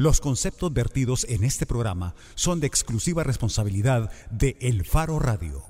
[0.00, 5.62] Los conceptos vertidos en este programa son de exclusiva responsabilidad de El Faro Radio.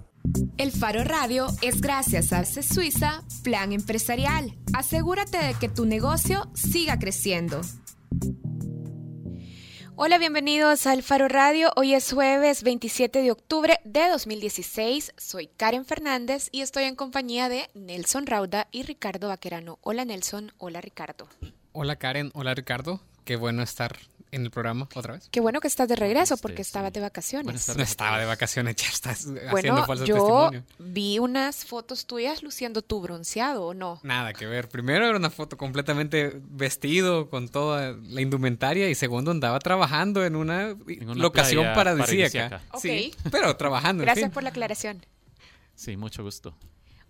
[0.56, 4.56] El Faro Radio es gracias a CES Suiza Plan Empresarial.
[4.72, 7.60] Asegúrate de que tu negocio siga creciendo.
[9.96, 11.72] Hola, bienvenidos al Faro Radio.
[11.74, 15.12] Hoy es jueves 27 de octubre de 2016.
[15.16, 19.80] Soy Karen Fernández y estoy en compañía de Nelson Rauda y Ricardo Vaquerano.
[19.82, 21.26] Hola Nelson, hola Ricardo.
[21.72, 23.00] Hola Karen, hola Ricardo.
[23.24, 23.96] Qué bueno estar
[24.32, 25.28] en el programa otra vez.
[25.30, 27.76] Qué bueno que estás de regreso porque estabas de vacaciones.
[27.76, 30.64] no estaba de vacaciones, ya estás bueno, haciendo falso yo testimonio.
[30.78, 34.00] vi unas fotos tuyas luciendo tu bronceado, ¿o no?
[34.02, 34.68] Nada que ver.
[34.68, 40.36] Primero era una foto completamente vestido con toda la indumentaria y segundo andaba trabajando en
[40.36, 42.60] una, una locación paradisíaca.
[42.60, 42.78] paradisíaca.
[42.80, 44.02] Sí, pero trabajando.
[44.02, 44.32] en Gracias fin.
[44.34, 45.04] por la aclaración.
[45.74, 46.54] Sí, mucho gusto.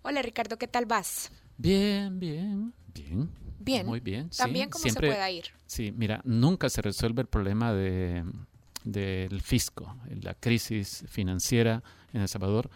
[0.01, 1.31] Hola Ricardo, ¿qué tal vas?
[1.57, 3.29] Bien, bien, bien.
[3.63, 3.85] Bien.
[3.85, 4.27] Muy bien.
[4.31, 4.37] sí.
[4.39, 5.45] También como Siempre- se pueda ir.
[5.67, 8.23] Sí, mira, nunca se resuelve el problema de,
[8.83, 12.69] del fisco, la crisis financiera en El Salvador.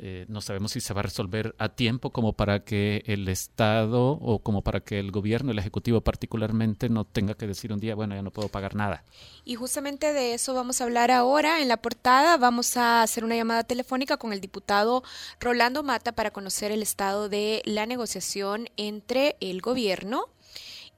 [0.00, 4.12] Eh, no sabemos si se va a resolver a tiempo como para que el Estado
[4.12, 7.94] o como para que el gobierno, el Ejecutivo particularmente, no tenga que decir un día,
[7.94, 9.04] bueno, ya no puedo pagar nada.
[9.44, 11.60] Y justamente de eso vamos a hablar ahora.
[11.60, 15.02] En la portada vamos a hacer una llamada telefónica con el diputado
[15.40, 20.28] Rolando Mata para conocer el estado de la negociación entre el gobierno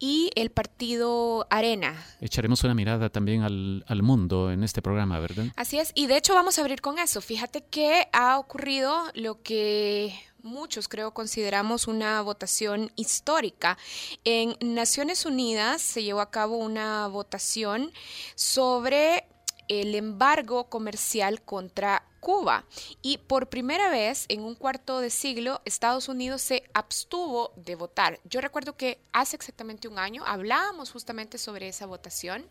[0.00, 1.94] y el partido Arena.
[2.20, 5.44] Echaremos una mirada también al, al mundo en este programa, ¿verdad?
[5.54, 7.20] Así es, y de hecho vamos a abrir con eso.
[7.20, 13.78] Fíjate que ha ocurrido lo que muchos creo consideramos una votación histórica.
[14.24, 17.92] En Naciones Unidas se llevó a cabo una votación
[18.34, 19.26] sobre
[19.70, 22.64] el embargo comercial contra Cuba.
[23.02, 28.18] Y por primera vez en un cuarto de siglo, Estados Unidos se abstuvo de votar.
[28.24, 32.46] Yo recuerdo que hace exactamente un año hablábamos justamente sobre esa votación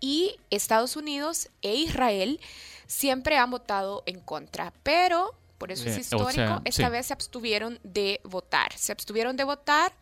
[0.00, 2.40] y Estados Unidos e Israel
[2.86, 6.92] siempre han votado en contra, pero por eso es o histórico, sea, esta sí.
[6.92, 8.72] vez se abstuvieron de votar.
[8.76, 9.92] Se abstuvieron de votar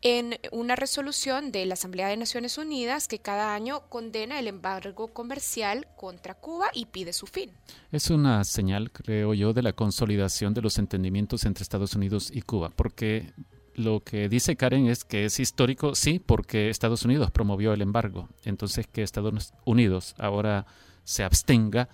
[0.00, 5.08] en una resolución de la Asamblea de Naciones Unidas que cada año condena el embargo
[5.08, 7.50] comercial contra Cuba y pide su fin.
[7.90, 12.42] Es una señal, creo yo, de la consolidación de los entendimientos entre Estados Unidos y
[12.42, 13.32] Cuba, porque
[13.74, 18.28] lo que dice Karen es que es histórico, sí, porque Estados Unidos promovió el embargo.
[18.44, 20.66] Entonces, que Estados Unidos ahora
[21.04, 21.88] se abstenga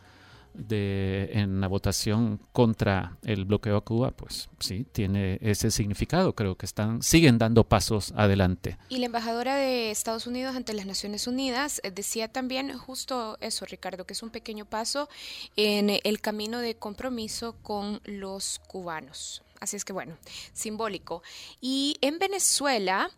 [0.54, 6.34] de, en la votación contra el bloqueo a Cuba, pues sí, tiene ese significado.
[6.34, 8.78] Creo que están, siguen dando pasos adelante.
[8.88, 13.66] Y la embajadora de Estados Unidos ante las Naciones Unidas eh, decía también justo eso,
[13.66, 15.08] Ricardo, que es un pequeño paso
[15.56, 19.43] en el camino de compromiso con los cubanos.
[19.60, 20.16] Así es que bueno,
[20.52, 21.22] simbólico.
[21.60, 23.10] Y en Venezuela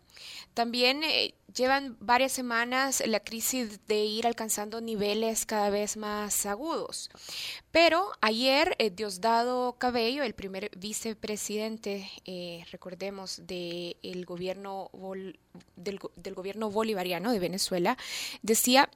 [0.53, 7.09] también eh, llevan varias semanas la crisis de ir alcanzando niveles cada vez más agudos.
[7.71, 14.89] Pero ayer eh, Diosdado Cabello, el primer vicepresidente, eh, recordemos, de el gobierno
[15.75, 17.97] del gobierno bolivariano de Venezuela,
[18.41, 18.89] decía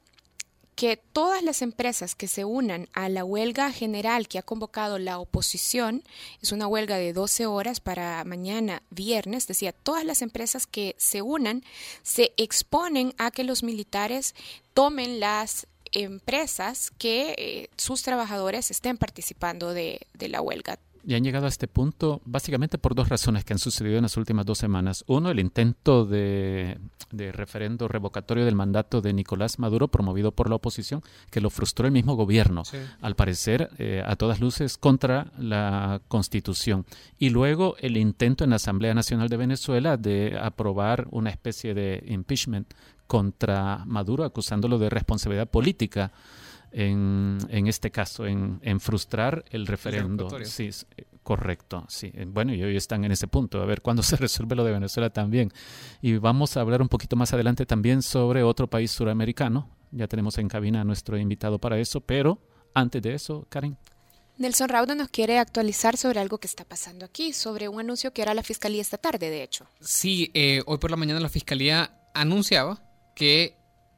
[0.75, 5.19] que todas las empresas que se unan a la huelga general que ha convocado la
[5.19, 6.03] oposición,
[6.41, 11.21] es una huelga de 12 horas para mañana viernes, decía, todas las empresas que se
[11.21, 11.63] unan
[12.03, 14.35] se exponen a que los militares
[14.73, 20.79] tomen las empresas que eh, sus trabajadores estén participando de, de la huelga.
[21.05, 24.17] Y han llegado a este punto básicamente por dos razones que han sucedido en las
[24.17, 25.03] últimas dos semanas.
[25.07, 26.77] Uno, el intento de,
[27.11, 31.01] de referendo revocatorio del mandato de Nicolás Maduro promovido por la oposición,
[31.31, 32.77] que lo frustró el mismo gobierno, Sí.
[33.01, 36.85] al parecer eh, a todas luces contra la Constitución.
[37.17, 42.03] Y luego el intento en la Asamblea Nacional de Venezuela de aprobar una especie de
[42.07, 42.71] impeachment
[43.07, 46.11] contra Maduro, acusándolo de responsabilidad política
[46.71, 50.23] en, en este caso, en, en frustrar el referendo.
[50.25, 50.47] revocatorio.
[50.47, 51.85] Sí, es, eh, correcto.
[51.89, 52.11] Sí.
[52.13, 54.71] Eh, Bueno, y hoy están en ese punto, a ver cuándo se resuelve lo de
[54.71, 55.51] Venezuela también.
[56.01, 59.69] Y vamos a hablar un poquito más adelante también sobre otro país suramericano.
[59.91, 62.39] Ya tenemos en cabina a nuestro invitado para eso, pero
[62.73, 63.77] antes de eso, Karen.
[64.37, 68.21] Nelson Rauda nos quiere actualizar sobre algo que está pasando aquí, sobre un anuncio que
[68.21, 69.67] hará la Fiscalía esta tarde, de hecho.
[69.81, 72.81] Sí, eh, hoy por la mañana la fiscalía anunciaba
[73.13, 73.57] que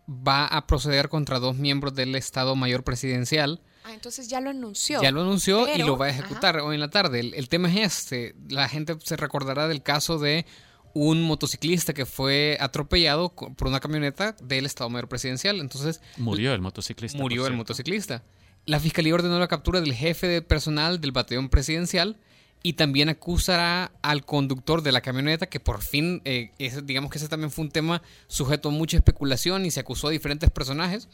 [0.10, 3.62] va a proceder contra dos miembros del Estado Mayor Presidencial.
[3.86, 5.02] Ah, entonces ya lo anunció.
[5.02, 7.20] Ya lo anunció y lo va a ejecutar hoy en la tarde.
[7.20, 8.36] El, el tema es este.
[8.50, 10.46] La gente se recordará del caso de
[10.94, 15.60] un motociclista que fue atropellado por una camioneta del Estado Mayor Presidencial.
[15.60, 17.18] Entonces Murió el motociclista.
[17.18, 18.24] murió el motociclista.
[18.66, 22.18] La fiscalía ordenó la captura del jefe de personal del batallón presidencial
[22.66, 26.52] y también acusará al conductor de la camioneta que por fin, eh,
[26.86, 30.12] digamos que ese también fue un tema sujeto a mucha especulación y se acusó a
[30.12, 31.10] diferentes personajes,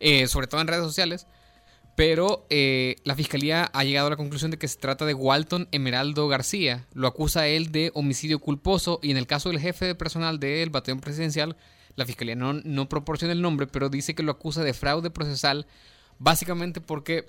[0.00, 1.28] eh, sobre todo en redes sociales.
[1.94, 5.68] Pero eh, la fiscalía ha llegado a la conclusión de que se trata de Walton
[5.72, 6.86] Emeraldo García.
[6.92, 10.38] Lo acusa a él de homicidio culposo y en el caso del jefe de personal
[10.38, 11.56] del batallón presidencial,
[11.94, 15.66] la fiscalía no, no proporciona el nombre, pero dice que lo acusa de fraude procesal,
[16.18, 17.26] básicamente porque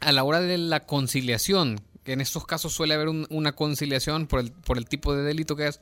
[0.00, 4.38] a la hora de la conciliación, que en estos casos suele haber una conciliación por
[4.38, 5.80] el, por el tipo de delito que es,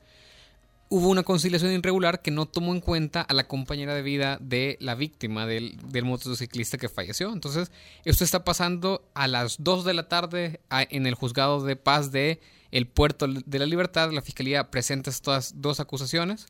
[0.88, 4.78] hubo una conciliación irregular que no tomó en cuenta a la compañera de vida de
[4.80, 7.30] la víctima del, motociclista que falleció.
[7.30, 7.70] Entonces,
[8.06, 12.40] esto está pasando a las 2 de la tarde en el juzgado de paz de
[12.70, 14.10] el Puerto de la Libertad.
[14.10, 16.46] La fiscalía presenta estas dos acusaciones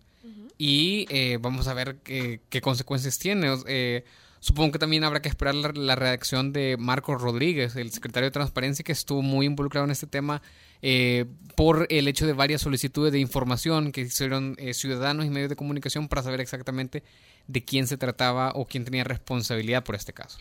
[0.57, 3.53] y eh, vamos a ver qué, consecuencias tiene.
[3.67, 4.05] Eh,
[4.45, 8.83] Supongo que también habrá que esperar la, reacción de Marcos Rodríguez, el secretario de Transparencia,
[8.83, 10.43] que estuvo muy involucrado en este tema
[10.83, 11.25] eh,
[11.57, 15.57] por el hecho de varias solicitudes de información que hicieron eh, ciudadanos y medios de
[15.57, 17.03] comunicación para saber exactamente
[17.47, 20.37] de quién se trataba o quién tenía responsabilidad por este caso.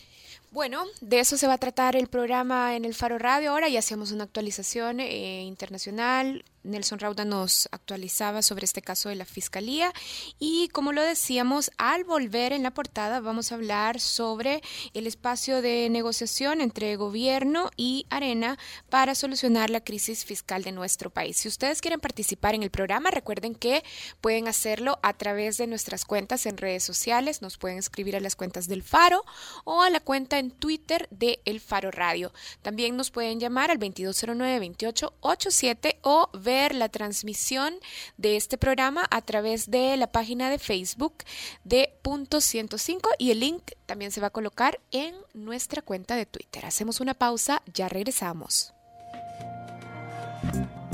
[0.51, 3.77] Bueno, de eso se va a tratar el programa en el Faro Radio ahora y
[3.77, 9.91] hacemos una actualización eh, internacional Nelson Rauda nos actualizaba sobre este caso de la Fiscalía
[10.39, 14.61] y como lo decíamos, al volver en la portada vamos a hablar sobre
[14.93, 18.57] el espacio de negociación entre gobierno y Arena
[18.89, 21.37] para solucionar la crisis fiscal de nuestro país.
[21.37, 23.83] Si ustedes quieren participar en el programa, recuerden que
[24.21, 28.35] pueden hacerlo a través de nuestras cuentas en redes sociales, nos pueden escribir a las
[28.35, 29.23] cuentas del Faro
[29.63, 32.31] o a la cuenta en Twitter de El Faro Radio.
[32.61, 36.29] También nos pueden llamar al 2209-2887 o
[36.75, 37.73] la transmisión
[38.17, 41.15] de este programa a través de la página de Facebook
[41.63, 46.25] de Punto 105 y el link también se va a colocar en nuestra cuenta de
[46.25, 46.65] Twitter.
[46.65, 48.73] Hacemos una pausa, ya regresamos.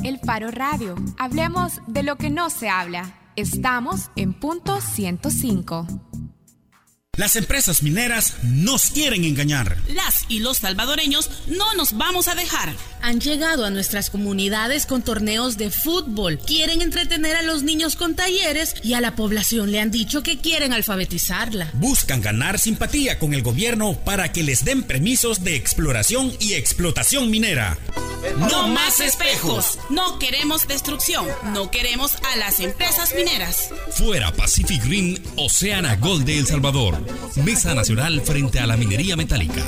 [0.03, 0.95] El Faro Radio.
[1.17, 3.19] Hablemos de lo que no se habla.
[3.35, 6.08] Estamos en Punto 105.
[7.19, 9.75] Las empresas mineras nos quieren engañar.
[9.89, 12.74] Las y los salvadoreños no nos vamos a dejar.
[13.01, 16.39] Han llegado a nuestras comunidades con torneos de fútbol.
[16.39, 20.38] Quieren entretener a los niños con talleres y a la población le han dicho que
[20.38, 21.69] quieren alfabetizarla.
[21.74, 27.30] Buscan ganar simpatía con el gobierno para que les den permisos de exploración y explotación
[27.30, 27.77] minera.
[28.38, 29.77] No más espejos.
[29.89, 31.25] No queremos destrucción.
[31.54, 33.71] No queremos a las empresas mineras.
[33.92, 37.08] Fuera Pacific Green, Oceana Gold de El Salvador.
[37.44, 39.63] Mesa Nacional frente a la minería metálica.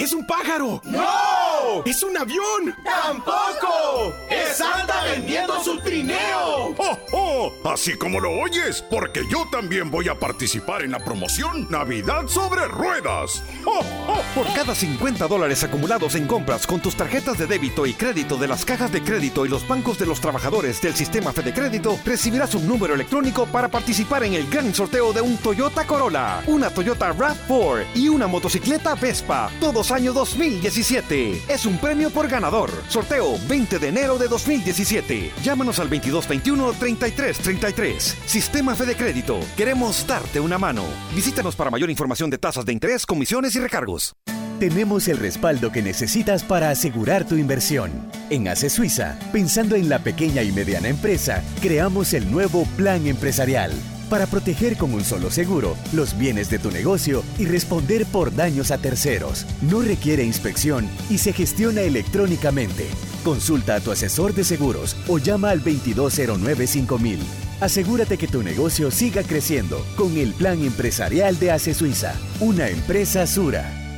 [0.00, 0.80] ¡Es un pájaro!
[0.84, 1.84] ¡No!
[1.84, 2.74] ¡Es un avión!
[2.82, 4.14] ¡Tampoco!
[4.30, 6.74] ¡Es Santa vendiendo su trineo!
[6.78, 7.52] ¡Oh, oh!
[7.70, 12.66] Así como lo oyes, porque yo también voy a participar en la promoción Navidad sobre
[12.66, 13.42] Ruedas.
[13.66, 14.22] ¡Oh, oh!
[14.34, 18.48] Por cada 50 dólares acumulados en compras con tus tarjetas de débito y crédito de
[18.48, 22.54] las cajas de crédito y los bancos de los trabajadores del sistema Fede Crédito, recibirás
[22.54, 27.12] un número electrónico para participar en el gran sorteo de un Toyota Corolla, una Toyota
[27.12, 29.50] RAV4 y una motocicleta Vespa.
[29.60, 31.42] Todos año 2017.
[31.48, 32.70] Es un premio por ganador.
[32.88, 35.32] Sorteo 20 de enero de 2017.
[35.42, 37.98] Llámanos al 2221-3333.
[38.26, 39.40] Sistema Fede Crédito.
[39.56, 40.84] Queremos darte una mano.
[41.14, 44.14] Visítanos para mayor información de tasas de interés, comisiones y recargos.
[44.58, 47.90] Tenemos el respaldo que necesitas para asegurar tu inversión.
[48.28, 53.72] En ACE Suiza, pensando en la pequeña y mediana empresa, creamos el nuevo Plan Empresarial
[54.10, 58.70] para proteger con un solo seguro los bienes de tu negocio y responder por daños
[58.70, 59.46] a terceros.
[59.62, 62.86] No requiere inspección y se gestiona electrónicamente.
[63.24, 67.20] Consulta a tu asesor de seguros o llama al 2209 5000.
[67.60, 73.26] Asegúrate que tu negocio siga creciendo con el plan empresarial de ACE Suiza, una empresa
[73.26, 73.89] Sura.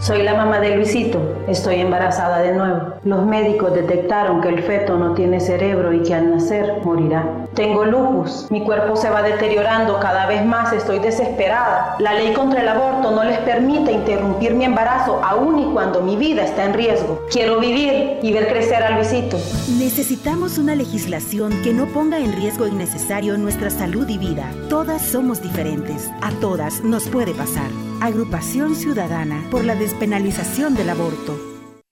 [0.00, 1.20] Soy la mamá de Luisito.
[1.46, 2.94] Estoy embarazada de nuevo.
[3.04, 7.46] Los médicos detectaron que el feto no tiene cerebro y que al nacer morirá.
[7.54, 8.46] Tengo lupus.
[8.50, 10.72] Mi cuerpo se va deteriorando cada vez más.
[10.72, 11.96] Estoy desesperada.
[11.98, 16.16] La ley contra el aborto no les permite interrumpir mi embarazo aun y cuando mi
[16.16, 17.20] vida está en riesgo.
[17.30, 19.36] Quiero vivir y ver crecer a Luisito.
[19.78, 24.50] Necesitamos una legislación que no ponga en riesgo innecesario nuestra salud y vida.
[24.70, 26.10] Todas somos diferentes.
[26.22, 27.70] A todas nos puede pasar.
[28.00, 31.49] Agrupación Ciudadana por la despenalización del aborto.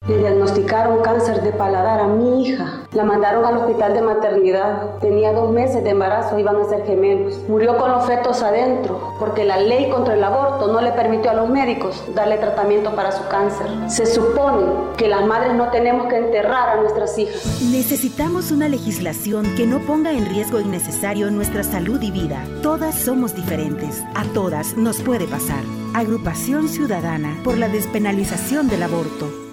[0.08, 2.86] Le diagnosticaron cáncer de paladar a mi hija.
[2.92, 4.98] La mandaron al hospital de maternidad.
[5.02, 7.38] Tenía dos meses de embarazo, iban a ser gemelos.
[7.46, 11.34] Murió con los fetos adentro porque la ley contra el aborto no le permitió a
[11.34, 13.66] los médicos darle tratamiento para su cáncer.
[13.88, 14.64] Se supone
[14.96, 17.60] que las madres no tenemos que enterrar a nuestras hijas.
[17.70, 22.42] Necesitamos una legislación que no ponga en riesgo innecesario nuestra salud y vida.
[22.62, 24.02] Todas somos diferentes.
[24.14, 25.62] A todas nos puede pasar.
[25.92, 29.47] Agrupación Ciudadana por la despenalización del aborto.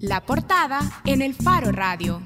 [0.00, 2.22] La portada en el Faro Radio.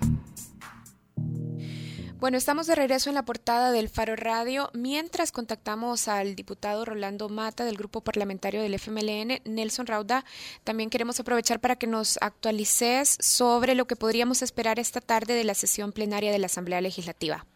[2.19, 4.71] Bueno, estamos de regreso en la portada del Faro Radio.
[4.75, 10.25] Mientras contactamos al diputado Rolando Mata del grupo parlamentario del FMLN, Nelson Rauda,
[10.65, 15.45] también queremos aprovechar para que nos actualices sobre lo que podríamos esperar esta tarde de
[15.45, 17.47] la sesión plenaria de la Asamblea Legislativa.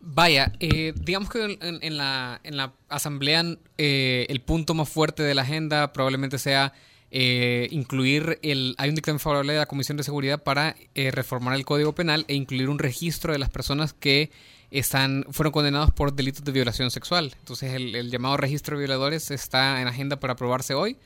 [0.00, 3.42] Vaya, eh, digamos que en, la, en la Asamblea
[3.76, 6.72] eh, el punto más fuerte de la agenda probablemente sea
[7.16, 11.54] eh, incluir el hay un dictamen favorable de la Comisión de Seguridad para eh, reformar
[11.54, 14.32] el Código Penal e incluir un registro de las personas que
[14.72, 17.32] están fueron condenados por delitos de violación sexual.
[17.38, 20.96] Entonces el, llamado registro de violadores está en agenda para aprobarse hoy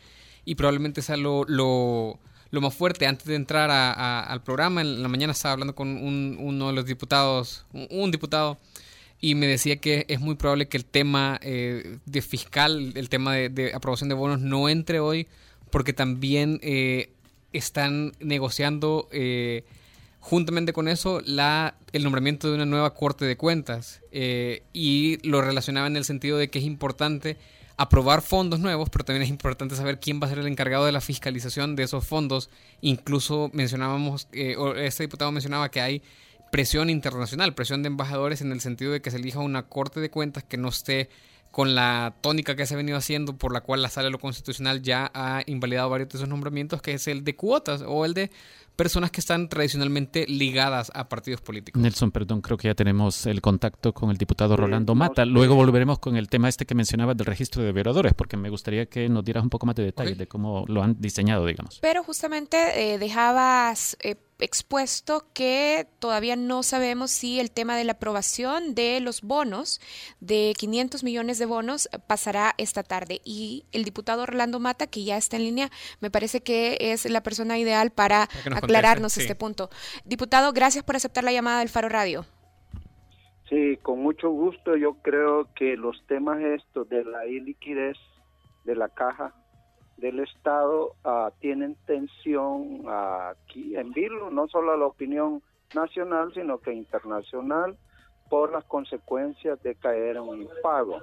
[0.46, 2.18] y probablemente sea lo, lo,
[2.52, 3.06] más fuerte.
[3.06, 7.66] Antes de entrar al programa, en la mañana estaba hablando con uno de los diputados,
[7.90, 8.56] un, diputado
[9.20, 13.34] y me decía que es muy probable que el tema eh, de fiscal, el tema
[13.34, 15.28] de, aprobación de bonos no entre hoy
[15.70, 17.10] porque también eh,
[17.52, 19.64] están negociando eh,
[20.20, 25.40] juntamente con eso la, el nombramiento de una nueva Corte de Cuentas eh, y lo
[25.40, 27.36] relacionaba en el sentido de que es importante
[27.76, 30.90] aprobar fondos nuevos, pero también es importante saber quién va a ser el encargado de
[30.90, 32.50] la fiscalización de esos fondos.
[32.80, 36.02] Incluso mencionábamos, este diputado mencionaba que hay
[36.50, 40.10] presión internacional, presión de embajadores en el sentido de que se elija una Corte de
[40.10, 41.08] Cuentas que no esté
[41.50, 44.18] con la tónica que se ha venido haciendo, por la cual la Sala de lo
[44.18, 48.14] Constitucional ya ha invalidado varios de esos nombramientos, que es el de cuotas o el
[48.14, 48.30] de
[48.76, 51.82] personas que están tradicionalmente ligadas a partidos políticos.
[51.82, 55.24] Nelson, perdón, creo que ya tenemos el contacto con el diputado Rolando Mata.
[55.24, 58.86] Luego volveremos con el tema este que mencionabas del registro de violadores, porque me gustaría
[58.86, 61.80] que nos dieras un poco más de detalles de cómo lo han diseñado, digamos.
[61.82, 63.96] Pero justamente eh, dejabas...
[64.00, 69.80] Eh, expuesto que todavía no sabemos si el tema de la aprobación de los bonos,
[70.20, 73.20] de 500 millones de bonos, pasará esta tarde.
[73.24, 77.22] Y el diputado Orlando Mata, que ya está en línea, me parece que es la
[77.22, 79.70] persona ideal para aclararnos este punto.
[80.04, 82.24] Diputado, gracias por aceptar la llamada del Faro Radio.
[83.48, 84.76] Sí, con mucho gusto.
[84.76, 87.96] Yo creo que los temas estos de la iliquidez
[88.64, 89.34] de la caja
[89.98, 95.42] del Estado uh, tienen tensión aquí en Vilo, no solo a la opinión
[95.74, 97.76] nacional, sino que internacional,
[98.30, 100.98] por las consecuencias de caer en un impago.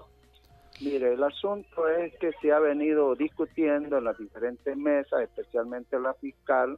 [0.81, 6.13] Mire, el asunto es que se ha venido discutiendo en las diferentes mesas, especialmente la
[6.15, 6.77] fiscal,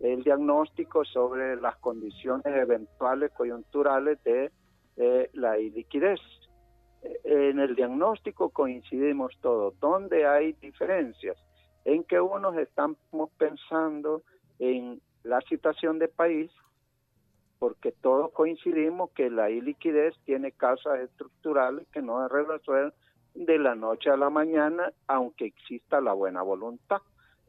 [0.00, 4.50] el diagnóstico sobre las condiciones eventuales coyunturales de
[5.34, 6.20] la iliquidez
[7.24, 9.78] en el diagnóstico coincidimos todos.
[9.80, 11.36] ¿Dónde hay diferencias?
[11.86, 14.22] En que unos estamos pensando
[14.58, 16.50] en la situación de país,
[17.60, 22.92] porque todos coincidimos que la iliquidez tiene causas estructurales que no se resuelven
[23.34, 27.02] de la noche a la mañana, aunque exista la buena voluntad,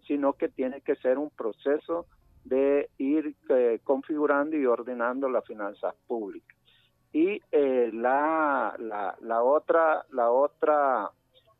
[0.06, 2.06] sino que tiene que ser un proceso
[2.46, 6.56] de ir eh, configurando y ordenando las finanzas públicas.
[7.12, 11.10] Y eh, la, la, otra la otra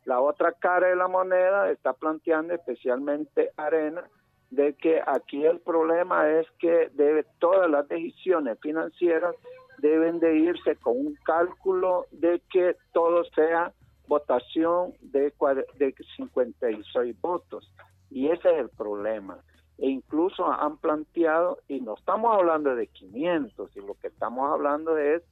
[0.08, 4.08] la otra cara de la moneda está planteando especialmente Arena
[4.50, 9.34] de que aquí el problema es que debe todas las decisiones financieras
[9.76, 13.74] deben de irse con un cálculo de que todo sea
[14.06, 15.30] votación de,
[15.76, 17.70] de 56 votos.
[18.08, 19.36] Y ese es el problema.
[19.76, 24.96] E incluso han planteado y no estamos hablando de 500 y lo que estamos hablando
[24.96, 25.22] es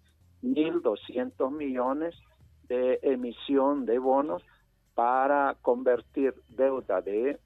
[0.42, 2.14] 1.200 millones
[2.68, 4.42] de emisión de bonos
[4.96, 7.38] para convertir deuda de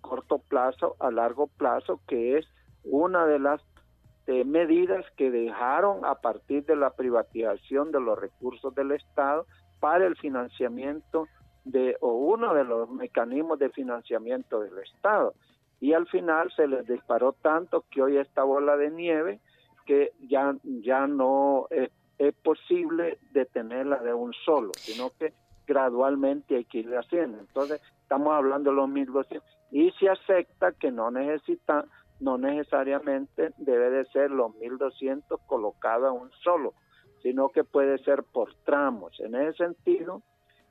[0.00, 2.46] corto plazo a largo plazo, que es
[2.84, 3.60] una de las
[4.28, 9.44] eh, medidas que dejaron a partir de la privatización de los recursos del Estado
[9.80, 11.26] para el financiamiento
[11.64, 15.34] de o uno de los mecanismos de financiamiento del Estado.
[15.80, 19.40] Y al final se les disparó tanto que hoy esta bola de nieve
[19.84, 25.32] que ya, ya no es es posible detenerla de un solo, sino que
[25.68, 27.38] gradualmente hay que ir haciendo.
[27.38, 31.84] Entonces, estamos hablando de los 1.200 y se acepta que no necesita,
[32.20, 36.72] no necesariamente debe de ser los 1.200 colocados en un solo,
[37.22, 39.20] sino que puede ser por tramos.
[39.20, 40.22] En ese sentido,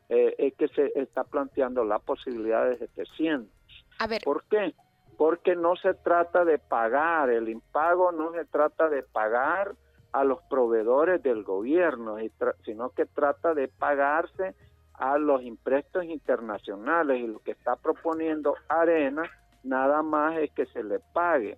[0.09, 3.51] eh, es que se está planteando la posibilidad de 700.
[3.99, 4.21] A ver.
[4.23, 4.73] ¿Por qué?
[5.15, 9.75] Porque no se trata de pagar, el impago no se trata de pagar
[10.11, 12.17] a los proveedores del gobierno,
[12.65, 14.55] sino que trata de pagarse
[14.97, 19.23] a los impuestos internacionales y lo que está proponiendo Arena
[19.63, 21.57] nada más es que se le pague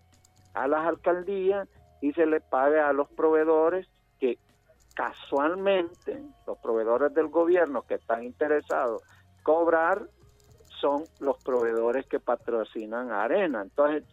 [0.54, 1.68] a las alcaldías
[2.02, 3.88] y se le pague a los proveedores
[4.20, 4.38] que
[4.94, 9.02] casualmente los proveedores del gobierno que están interesados
[9.44, 10.08] cobrar
[10.82, 13.62] son los proveedores que patrocinan Arena.
[13.62, 14.04] Entonces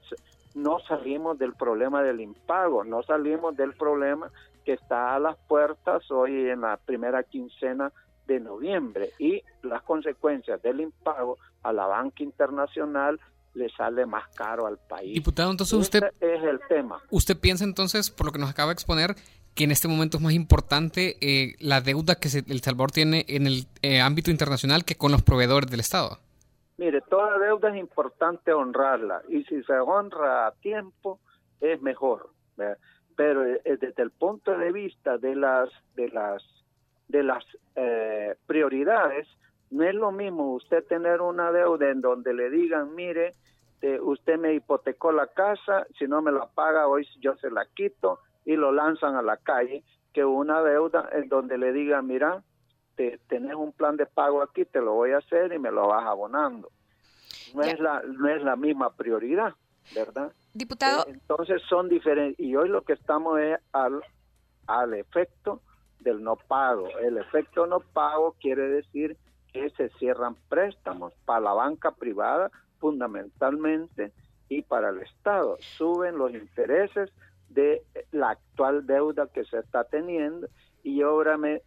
[0.54, 4.30] no salimos del problema del impago, no salimos del problema
[4.64, 7.92] que está a las puertas hoy en la primera quincena
[8.26, 13.20] de noviembre y las consecuencias del impago a la banca internacional
[13.54, 15.14] le sale más caro al país.
[15.14, 17.00] Diputado, entonces usted es el tema.
[17.10, 19.14] ¿Usted piensa entonces, por lo que nos acaba de exponer,
[19.54, 23.46] que en este momento es más importante eh, la deuda que El Salvador tiene en
[23.46, 26.18] el eh, ámbito internacional que con los proveedores del Estado?
[26.76, 31.20] Mire, toda deuda es importante honrarla y si se honra a tiempo
[31.60, 32.30] es mejor.
[33.16, 36.42] Pero eh, desde el punto de vista de las de las
[37.08, 37.44] de las
[37.74, 39.28] eh, prioridades,
[39.70, 43.32] no es lo mismo usted tener una deuda en donde le digan, mire,
[44.00, 48.18] usted me hipotecó la casa, si no me la paga hoy yo se la quito
[48.44, 52.42] y lo lanzan a la calle, que una deuda en donde le digan, mira,
[52.94, 55.88] te, tenés un plan de pago aquí, te lo voy a hacer y me lo
[55.88, 56.70] vas abonando.
[57.54, 59.54] No, es la, no es la misma prioridad,
[59.94, 60.32] ¿verdad?
[60.54, 61.02] Diputado.
[61.06, 62.40] Eh, entonces son diferentes.
[62.40, 64.00] Y hoy lo que estamos es al,
[64.66, 65.60] al efecto
[66.00, 66.88] del no pago.
[66.98, 69.16] El efecto no pago quiere decir
[69.52, 74.12] que se cierran préstamos para la banca privada fundamentalmente
[74.48, 75.56] y para el Estado.
[75.76, 77.10] Suben los intereses
[77.48, 80.48] de la actual deuda que se está teniendo
[80.86, 81.02] y,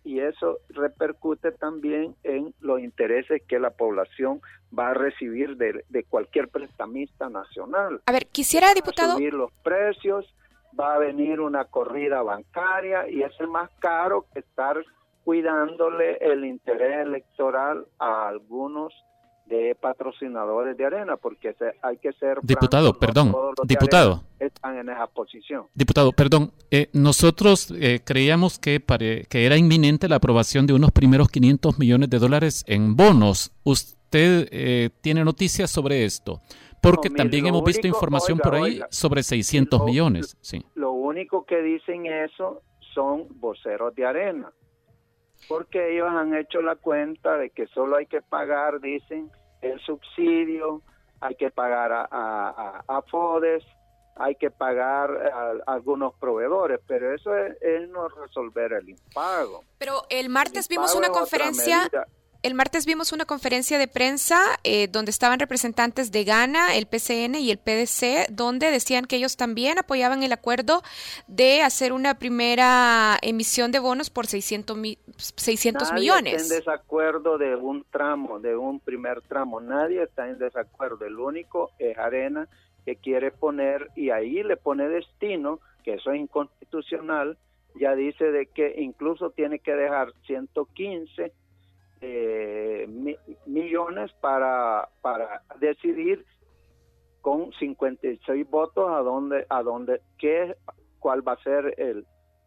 [0.06, 4.40] y eso repercute también en los intereses que la población
[4.78, 8.02] va a recibir de, de cualquier prestamista nacional.
[8.06, 9.16] A ver, quisiera, diputado...
[9.16, 10.34] Subir los precios,
[10.78, 14.78] va a venir una corrida bancaria y es el más caro que estar
[15.24, 18.94] cuidándole el interés electoral a algunos
[19.50, 22.40] de patrocinadores de arena, porque hay que ser...
[22.44, 24.24] Diputado, perdón, diputado.
[24.40, 25.66] Están en esa posición.
[25.74, 28.80] Diputado, perdón, eh, nosotros eh, creíamos que,
[29.28, 33.52] que era inminente la aprobación de unos primeros 500 millones de dólares en bonos.
[33.64, 36.42] ¿Usted eh, tiene noticias sobre esto?
[36.82, 40.38] Porque también hemos visto información por ahí sobre 600 millones.
[40.42, 40.66] Sí.
[40.76, 42.62] Lo único que dicen eso
[42.94, 44.52] son voceros de arena
[45.48, 49.32] porque ellos han hecho la cuenta de que solo hay que pagar, dicen,
[49.62, 50.82] el subsidio,
[51.22, 53.64] hay que pagar a, a, FODES,
[54.16, 59.64] hay que pagar a, algunos proveedores, pero eso es, no resolver el impago.
[59.78, 61.90] Pero el martes vimos una conferencia
[62.42, 67.36] el martes vimos una conferencia de prensa eh, donde estaban representantes de Ghana, el PCN
[67.36, 70.82] y el PDC, donde decían que ellos también apoyaban el acuerdo
[71.28, 74.78] de hacer una primera emisión de bonos por 600,
[75.18, 76.42] 600 Nadie millones.
[76.42, 79.60] Está en desacuerdo de un tramo, de un primer tramo.
[79.60, 81.06] Nadie está en desacuerdo.
[81.06, 82.48] El único es Arena
[82.86, 87.38] que quiere poner, y ahí le pone destino, que eso es inconstitucional,
[87.76, 91.34] ya dice de que incluso tiene que dejar 115
[92.02, 92.88] eh,
[93.46, 96.26] millones para, para decidir
[97.22, 100.56] con 56 votos a dónde, a dónde, qué,
[101.00, 102.06] cuál va a ser el,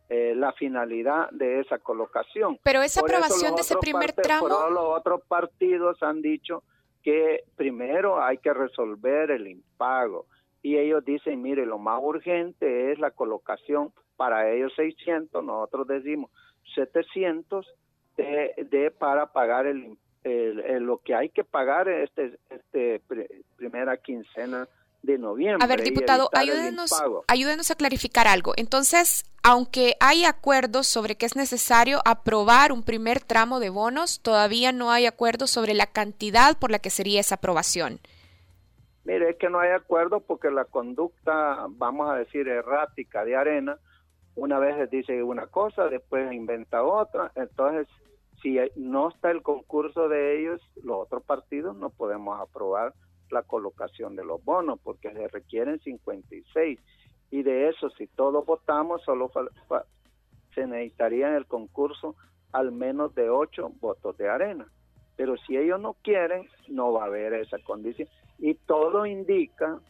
[0.09, 2.59] eh, la finalidad de esa colocación.
[2.63, 4.49] Pero esa aprobación de ese primer tramo.
[4.49, 6.65] los otros partidos han dicho
[7.03, 10.27] que primero hay que resolver el impago
[10.63, 16.31] y ellos dicen, mire, lo más urgente es la colocación para ellos 600, nosotros decimos
[16.75, 17.67] 700
[18.17, 23.01] de, para pagar el, lo que hay que pagar este, este
[23.57, 24.69] primera quincena
[25.03, 25.65] de noviembre.
[25.65, 26.93] A ver, diputado, ayúdenos,
[27.27, 28.53] ayúdenos a clarificar algo.
[28.57, 34.73] Entonces, aunque hay acuerdos sobre que es necesario aprobar un primer tramo de bonos, todavía
[34.73, 38.01] no hay acuerdo sobre la cantidad por la que sería esa aprobación.
[39.05, 43.79] Mire, es que no hay acuerdo porque la conducta, vamos a decir, errática de arena,
[44.35, 47.87] una vez dice una cosa, después inventa otra, entonces
[48.41, 52.95] si no está el concurso de ellos, los otros partidos no podemos aprobar
[53.31, 56.79] la colocación de los bonos porque se requieren 56
[57.31, 59.31] y de eso si todos votamos solo
[60.55, 62.15] se necesitaría en el concurso
[62.53, 64.67] al menos de 8 votos de arena.
[65.17, 68.09] Pero si ellos no quieren, no va a haber esa condición.
[68.39, 69.81] Y todo indica,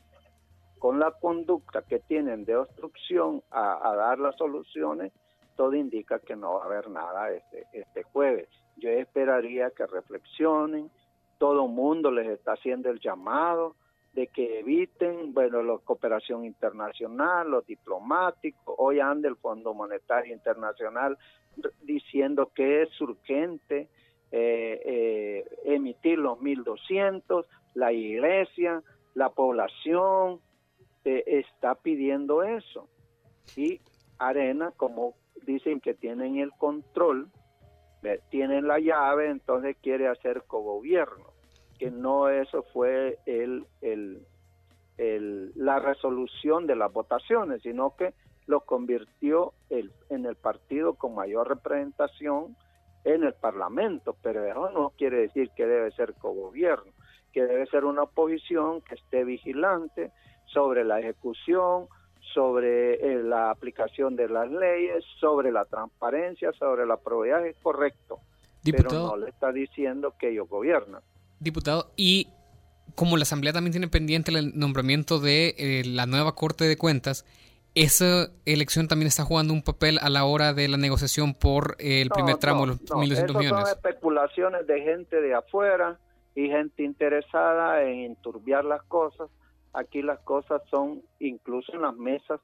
[0.83, 5.12] con la conducta que tienen de obstrucción a, dar las soluciones,
[5.55, 8.49] todo indica que no va a haber nada este, este jueves.
[8.79, 10.90] Yo esperaría que reflexionen,
[11.38, 13.77] todo mundo les está haciendo el llamado
[14.14, 21.16] de que eviten, bueno, la cooperación internacional, los diplomáticos, hoy anda el Fondo Monetario Internacional
[21.83, 23.88] diciendo que es urgente
[24.33, 28.83] eh, eh, emitir los 1.200, la iglesia,
[29.14, 30.40] la población
[31.05, 32.88] eh, está pidiendo eso.
[33.57, 33.81] Y
[34.19, 35.15] Arena, como
[35.47, 37.29] dicen que tienen el control,
[38.31, 41.33] tienen la llave, entonces quiere hacer cogobierno,
[41.79, 44.23] que no eso fue el, el,
[45.55, 48.15] la resolución de las votaciones, sino que
[48.47, 52.57] lo convirtió en el partido con mayor representación
[53.05, 56.93] en el Parlamento, pero eso no quiere decir que debe ser cogobierno,
[57.33, 60.12] que debe ser una oposición que esté vigilante
[60.53, 61.87] sobre la ejecución,
[62.35, 68.21] sobre eh, la aplicación de las leyes, sobre la transparencia, sobre la probidad, es correcto,
[68.65, 71.03] pero no le está diciendo que ellos gobiernan.
[71.41, 72.29] Diputado, y
[72.95, 77.25] como la Asamblea también tiene pendiente el nombramiento de eh, la nueva Corte de Cuentas,
[77.75, 82.03] esa elección también está jugando un papel a la hora de la negociación por eh,
[82.03, 83.69] el primer tramo, los 1.200 millones.
[83.69, 85.99] Son especulaciones de gente de afuera
[86.35, 89.31] y gente interesada en enturbiar las cosas.
[89.73, 92.41] Aquí las cosas son, incluso en las mesas,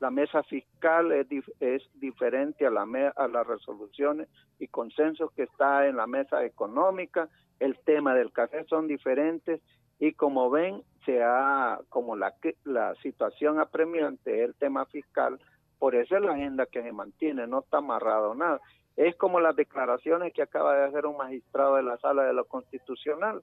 [0.00, 1.26] la mesa fiscal es,
[1.60, 2.82] es diferente a, la
[3.16, 7.28] a las resoluciones y consensos que está en la mesa económica.
[7.60, 9.60] El tema del café son diferentes
[10.00, 15.38] y como ven, se ha, como la, la situación apremiante es el tema fiscal,
[15.78, 18.60] por eso es la agenda que se mantiene, no está amarrado nada.
[18.96, 22.44] Es como las declaraciones que acaba de hacer un magistrado de la sala de lo
[22.46, 23.42] constitucional.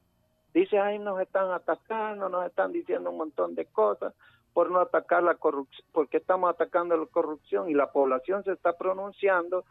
[0.54, 4.14] Dice, ay, nos están atacando, nos están diciendo un montón de cosas
[4.54, 8.74] por no atacar la corrupción, porque estamos atacando la corrupción y la población se está
[8.74, 9.64] pronunciando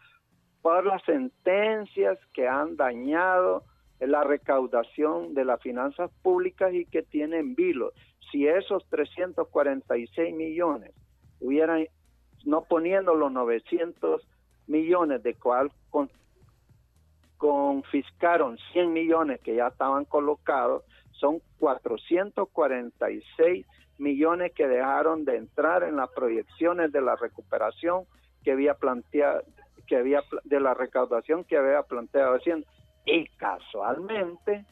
[0.63, 3.65] por las sentencias que han dañado
[4.01, 7.93] la recaudación de las finanzas públicas y que tienen vilo.
[8.31, 10.93] Si esos 346 millones
[11.41, 11.87] hubieran,
[12.45, 14.27] no poniendo los 900
[14.69, 15.73] millones de cual
[17.39, 23.67] confiscaron 100 millones que ya estaban colocados, son 446
[23.99, 28.05] millones que dejaron de entrar en las proyecciones de la recuperación
[28.45, 29.43] que había planteado
[29.87, 32.69] que había de la recaudación que había planteado Hacienda
[33.07, 34.67] y casualmente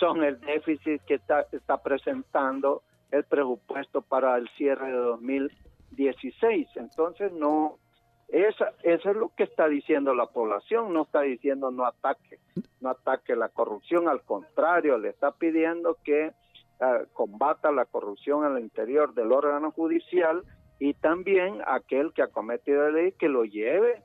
[0.00, 6.68] son el déficit que está, está presentando el presupuesto para el cierre de 2016.
[6.74, 7.78] Entonces, no,
[8.28, 12.38] esa, eso es lo que está diciendo la población, no está diciendo no ataque,
[12.80, 16.32] no ataque la corrupción, al contrario, le está pidiendo que
[16.80, 20.42] ah, combata la corrupción al interior del órgano judicial
[20.78, 24.02] y también aquel que ha cometido la ley que lo lleve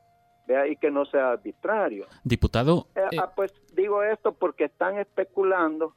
[0.47, 2.05] vea y que no sea arbitrario.
[2.23, 2.87] Diputado.
[2.95, 5.95] Eh, eh, ah, pues digo esto porque están especulando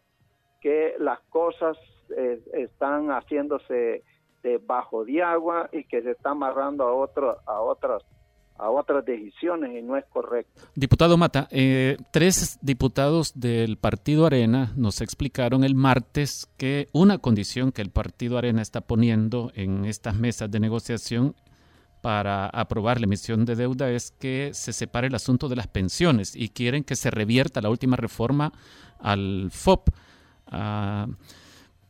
[0.60, 1.76] que las cosas
[2.16, 4.02] eh, están haciéndose
[4.42, 8.04] debajo de agua y que se está amarrando a otro, a otras
[8.58, 10.62] a otras decisiones y no es correcto.
[10.74, 11.48] Diputado Mata,
[12.10, 18.38] tres diputados del Partido Arena nos explicaron el martes que una condición que el Partido
[18.38, 21.34] Arena está poniendo en estas mesas de negociación
[22.00, 26.36] para aprobar la emisión de deuda es que se separe el asunto de las pensiones
[26.36, 28.52] y quieren que se revierta la última reforma
[29.00, 29.88] al FOP,
[30.46, 31.08] ah,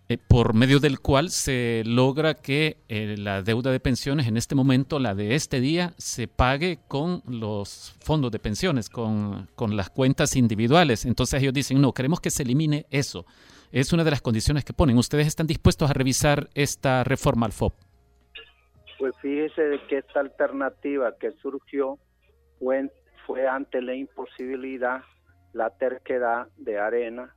[0.08, 4.54] eh, por medio del cual se logra que eh, la deuda de pensiones en este
[4.54, 9.90] momento, la de este día, se pague con los fondos de pensiones, con, con las
[9.90, 11.06] cuentas individuales.
[11.06, 13.26] Entonces ellos dicen, no, queremos que se elimine eso.
[13.72, 14.96] Es una de las condiciones que ponen.
[14.96, 17.74] ¿Ustedes están dispuestos a revisar esta reforma al FOP?
[19.00, 21.98] Pues fíjese que esta alternativa que surgió
[22.60, 22.92] fue,
[23.26, 25.02] fue ante la imposibilidad,
[25.52, 27.34] la terquedad de Arena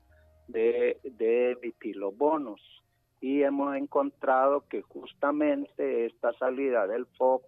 [0.49, 2.61] de, de emitir los bonos.
[3.21, 7.43] Y hemos encontrado que justamente esta salida del FOP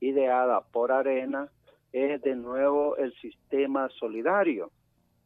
[0.00, 1.48] ideada por Arena
[1.92, 4.70] es de nuevo el sistema solidario,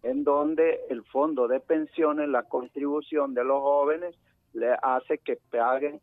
[0.02, 4.16] en donde el fondo de pensiones, la contribución de los jóvenes,
[4.52, 6.00] le hace que paguen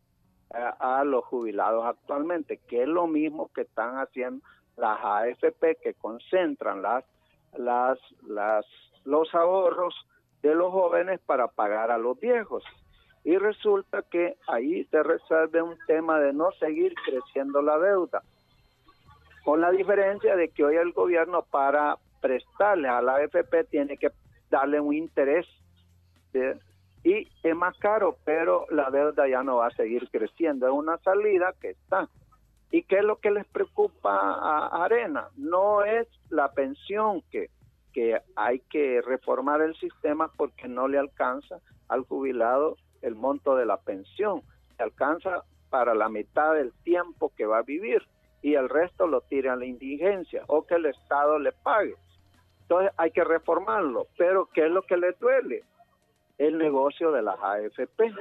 [0.50, 4.44] a, los jubilados actualmente, que es lo mismo que están haciendo
[4.76, 7.04] las AFP que concentran las,
[7.56, 8.66] las, las,
[9.04, 9.94] los ahorros
[10.42, 12.64] de los jóvenes para pagar a los viejos.
[13.24, 18.22] Y resulta que ahí se resuelve un tema de no seguir creciendo la deuda,
[19.44, 24.10] con la diferencia de que hoy el gobierno para prestarle a la AFP tiene que
[24.50, 25.46] darle un interés
[27.02, 30.66] y es más caro, pero la deuda ya no va a seguir creciendo.
[30.66, 32.08] Es una salida que está.
[32.70, 35.28] ¿Y qué es lo que les preocupa a Arena?
[35.36, 37.50] No es la pensión que,
[37.92, 43.66] que hay que reformar el sistema porque no le alcanza al jubilado el monto de
[43.66, 44.42] la pensión.
[44.78, 48.02] Le alcanza para la mitad del tiempo que va a vivir
[48.42, 51.94] y el resto lo tira a la indigencia o que el Estado le pague.
[52.62, 55.64] Entonces hay que reformarlo, pero ¿qué es lo que le duele?
[56.40, 58.14] el negocio de las AFP.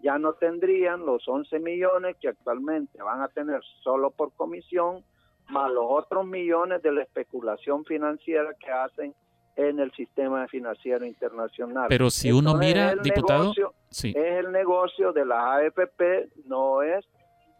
[0.00, 5.04] Ya no tendrían los 11 millones que actualmente van a tener solo por comisión,
[5.48, 9.14] más los otros millones de la especulación financiera que hacen
[9.56, 11.86] en el sistema financiero internacional.
[11.88, 13.52] Pero si uno mira, diputado,
[13.90, 14.12] sí.
[14.16, 17.04] es el negocio de la AFP, no es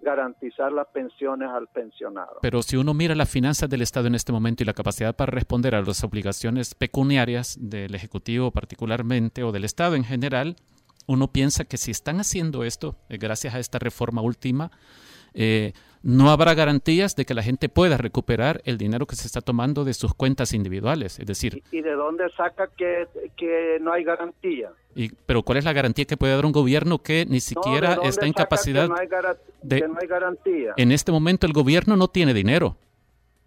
[0.00, 2.38] garantizar las pensiones al pensionado.
[2.42, 5.30] Pero si uno mira las finanzas del Estado en este momento y la capacidad para
[5.30, 10.56] responder a las obligaciones pecuniarias del Ejecutivo particularmente o del Estado en general,
[11.06, 14.70] uno piensa que si están haciendo esto, eh, gracias a esta reforma última,
[15.32, 15.72] eh,
[16.04, 19.84] no habrá garantías de que la gente pueda recuperar el dinero que se está tomando
[19.84, 21.18] de sus cuentas individuales.
[21.18, 21.62] Es decir...
[21.72, 24.70] ¿Y de dónde saca que, que no hay garantía?
[24.94, 28.26] Y, pero ¿cuál es la garantía que puede dar un gobierno que ni siquiera está
[28.26, 28.88] en capacidad de...
[29.88, 30.74] No hay garantía.
[30.76, 32.76] En este momento el gobierno no tiene dinero.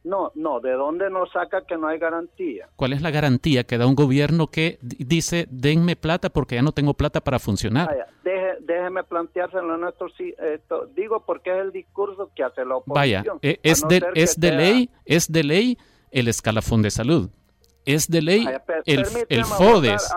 [0.08, 2.70] No, no, ¿de dónde nos saca que no hay garantía?
[2.78, 6.72] ¿Cuál es la garantía que da un gobierno que dice, denme plata porque ya no
[6.72, 7.88] tengo plata para funcionar?
[7.88, 8.08] Vaya,
[8.62, 12.96] déjeme planteárselo en nuestro esto, digo porque es el discurso que hace la oposición.
[12.96, 15.78] Vaya, eh, es, de, es de ley, es de ley
[16.12, 17.30] el escalafón de salud.
[17.84, 18.46] Es de ley
[18.86, 20.14] el, el, FODES.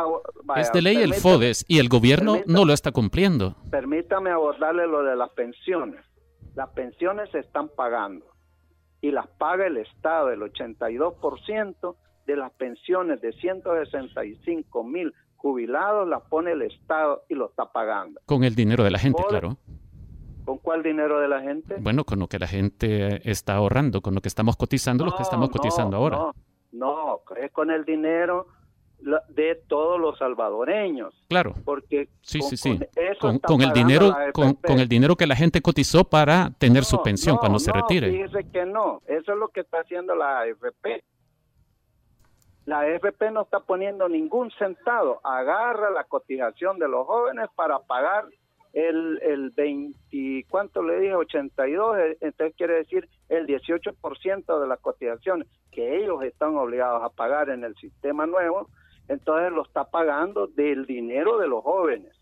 [0.57, 3.57] es de ley el FODES y el gobierno no lo está cumpliendo.
[3.70, 6.05] Permítame abordarle lo de las pensiones.
[6.55, 8.30] Las pensiones se están pagando
[9.00, 16.22] y las paga el Estado, el 82% de las pensiones de 165 mil jubilados las
[16.22, 18.20] pone el Estado y lo está pagando.
[18.26, 19.56] Con el dinero de la gente, claro.
[20.44, 21.76] ¿Con cuál dinero de la gente?
[21.80, 25.22] Bueno, con lo que la gente está ahorrando, con lo que estamos cotizando, lo que
[25.22, 26.16] estamos cotizando ahora.
[26.16, 26.34] No,
[26.72, 28.48] no, es con el dinero
[29.28, 31.14] de todos los salvadoreños.
[31.28, 31.54] Claro.
[31.64, 32.78] Porque sí, sí, sí.
[33.18, 37.58] Con, el dinero con, el dinero que la gente cotizó para tener su pensión cuando
[37.58, 38.10] se retire.
[38.10, 41.04] Fíjese que no, eso es lo que está haciendo la AFP.
[42.66, 48.26] La AFP no está poniendo ningún centavo, agarra la cotización de los jóvenes para pagar
[48.72, 51.14] el, el 20, ¿cuánto le dije?
[51.14, 57.10] 82, eh, entonces quiere decir el 18% de las cotizaciones que ellos están obligados a
[57.10, 58.68] pagar en el sistema nuevo,
[59.11, 62.16] entonces lo está pagando del dinero de los jóvenes.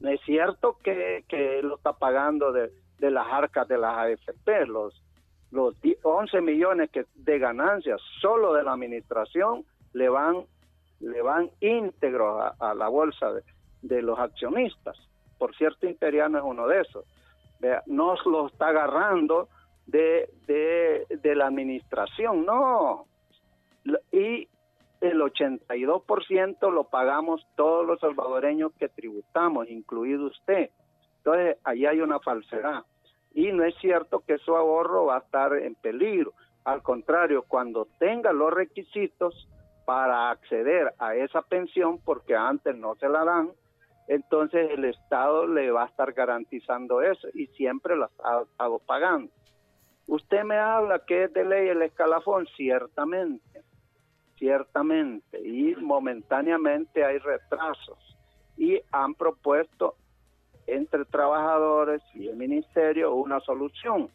[0.00, 5.04] No es cierto que, que lo está pagando de, las arcas de las AFP, los,
[5.50, 10.46] los 11 millones que de ganancias solo de la administración le van
[11.00, 13.26] le van íntegros a, la bolsa
[13.82, 14.96] de, los accionistas.
[15.36, 17.04] Por cierto, Imperiano es uno de esos.
[17.58, 19.48] Vea, no lo está agarrando
[19.86, 23.06] de, de la administración, no.
[24.12, 24.48] Y
[25.02, 30.70] el 82% lo pagamos todos los salvadoreños que tributamos, incluido usted.
[31.18, 32.84] Entonces, ahí hay una falsedad.
[33.34, 36.32] Y no es cierto que su ahorro va a estar en peligro.
[36.64, 39.48] Al contrario, cuando tenga los requisitos
[39.84, 43.50] para acceder a esa pensión, porque antes no se la dan,
[44.06, 48.08] entonces el Estado le va a estar garantizando eso y siempre la
[48.58, 49.32] hago pagando.
[50.06, 53.62] Usted me habla que es de ley el escalafón, ciertamente,
[54.42, 57.96] ciertamente, y momentáneamente hay retrasos.
[58.56, 59.94] Y han propuesto
[60.66, 64.08] entre trabajadores y el ministerio una solución.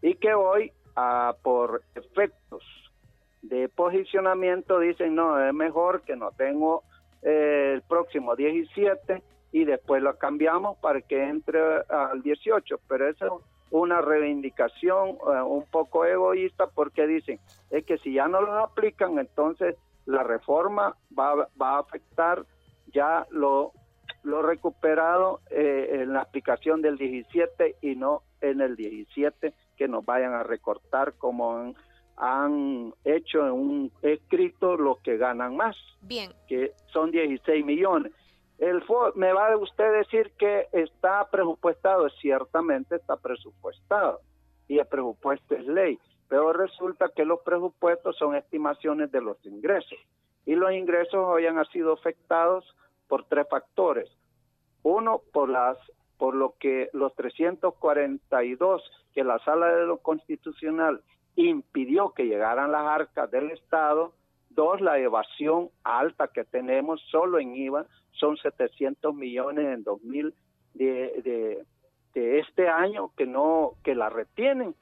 [0.00, 2.62] Y que hoy, ah, por efectos
[3.42, 6.84] de posicionamiento, dicen, no, es mejor que no tengo
[7.22, 12.78] eh, el próximo 17 y después lo cambiamos para que entre al 18.
[12.86, 13.32] Pero eso es
[13.72, 19.18] una reivindicación eh, un poco egoísta porque dicen, es que si ya no lo aplican,
[19.18, 22.44] entonces la reforma va, va a afectar
[22.92, 23.72] ya lo,
[24.22, 30.04] lo recuperado eh, en la aplicación del 17 y no en el 17 que nos
[30.04, 31.74] vayan a recortar como han,
[32.16, 35.76] han hecho en un escrito los que ganan más.
[36.02, 36.30] Bien.
[36.46, 38.12] Que son 16 millones.
[38.58, 38.82] El
[39.16, 44.20] me va a usted decir que está presupuestado, ciertamente está presupuestado
[44.68, 49.98] y el presupuesto es ley, pero resulta que los presupuestos son estimaciones de los ingresos
[50.46, 52.64] y los ingresos hoy han sido afectados
[53.08, 54.08] por tres factores.
[54.82, 55.78] Uno, por las
[56.18, 61.02] por lo que los 342 que la Sala de lo Constitucional
[61.34, 64.12] impidió que llegaran las arcas del Estado,
[64.54, 70.34] dos, la evasión alta que tenemos solo en IVA, son 700 millones en 2000
[70.74, 71.64] de,
[72.14, 74.74] de, este año que no que la retienen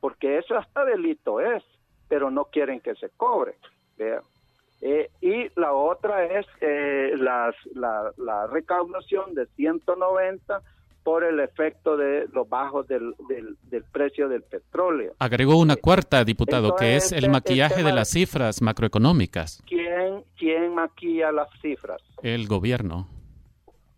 [0.00, 1.64] porque eso hasta delito es
[2.08, 3.56] pero no quieren que se cobre
[3.98, 10.62] eh, y la otra es eh, las, la, la recaudación de 190
[11.06, 15.14] por el efecto de los bajos del, del, precio del petróleo.
[15.20, 19.62] Agregó una cuarta, diputado, que es el maquillaje de las cifras macroeconómicas.
[19.68, 22.02] ¿Quién, ¿Quién maquilla las cifras?
[22.24, 23.06] El gobierno.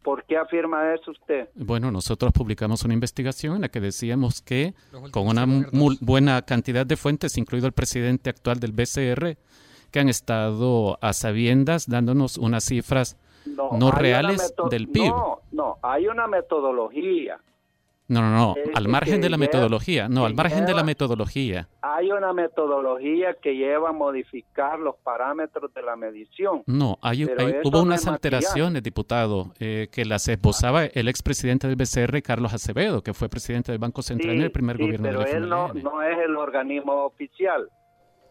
[0.03, 1.49] ¿Por qué afirma eso usted?
[1.55, 4.75] Bueno, nosotros publicamos una investigación en la que decíamos que
[5.11, 5.47] con una
[6.03, 9.39] buena cantidad de fuentes, incluido el presidente actual del BCR,
[9.91, 13.17] que han estado a sabiendas dándonos unas cifras
[13.57, 15.09] no, reales del PIB.
[15.09, 17.41] No, no, hay una metodología.
[18.09, 21.69] No, no, no, al margen de la metodología, no, al margen de la metodología.
[21.83, 26.63] Hay una metodología que lleva a modificar los parámetros de la medición.
[26.67, 27.25] No, hay,
[27.65, 33.13] hubo unas alteraciones, diputado, eh, que las esbozaba el expresidente del BCR, Carlos Acevedo, que
[33.13, 36.19] fue presidente del Banco Central en el primer gobierno pero del él no, no es
[36.19, 37.69] el organismo oficial.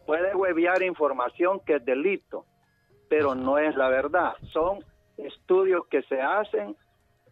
[0.06, 2.46] Puede hueviar información que es delito,
[3.08, 4.32] pero no es la verdad.
[4.52, 4.80] Son
[5.18, 6.76] estudios que se hacen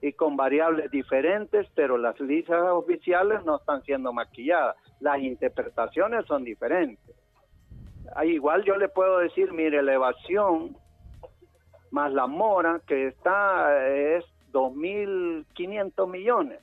[0.02, 4.76] y con variables diferentes, pero las listas oficiales no están siendo maquilladas.
[5.00, 7.14] Las interpretaciones son diferentes.
[8.24, 10.76] Igual yo le puedo decir, mire, elevación
[11.90, 16.60] más la mora, que está, es 2.500 millones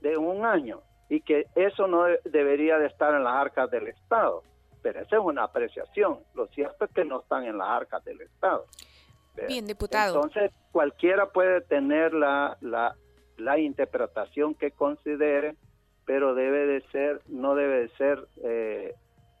[0.00, 4.42] de un año, y que eso no debería de estar en las arcas del Estado.
[4.82, 6.20] Pero esa es una apreciación.
[6.34, 8.66] Lo cierto es que no están en las arcas del Estado.
[9.48, 10.16] Bien, diputado.
[10.16, 15.56] Entonces, cualquiera puede tener la, la, interpretación que considere,
[16.04, 18.94] pero debe de ser, no debe de ser eh,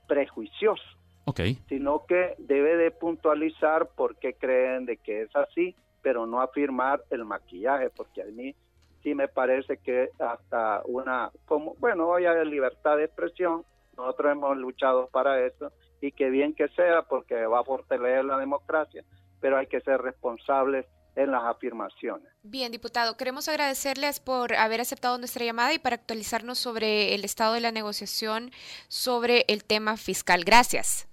[0.06, 0.82] prejuicioso.
[1.24, 1.58] Okay.
[1.68, 7.02] Sino que debe de puntualizar por qué creen de que es así, pero no afirmar
[7.10, 8.54] el maquillaje, porque a mí
[9.02, 13.64] sí me parece que hasta una, como, bueno, hoy hay libertad de expresión,
[13.96, 18.38] nosotros hemos luchado para eso, y que bien que sea, porque va a fortalecer la
[18.38, 19.04] democracia,
[19.40, 22.28] pero hay que ser responsables en las afirmaciones.
[22.42, 27.54] Bien, diputado, queremos agradecerles por haber aceptado nuestra llamada y para actualizarnos sobre el estado
[27.54, 28.50] de la negociación
[28.88, 30.44] sobre el tema fiscal.
[30.44, 31.08] Gracias.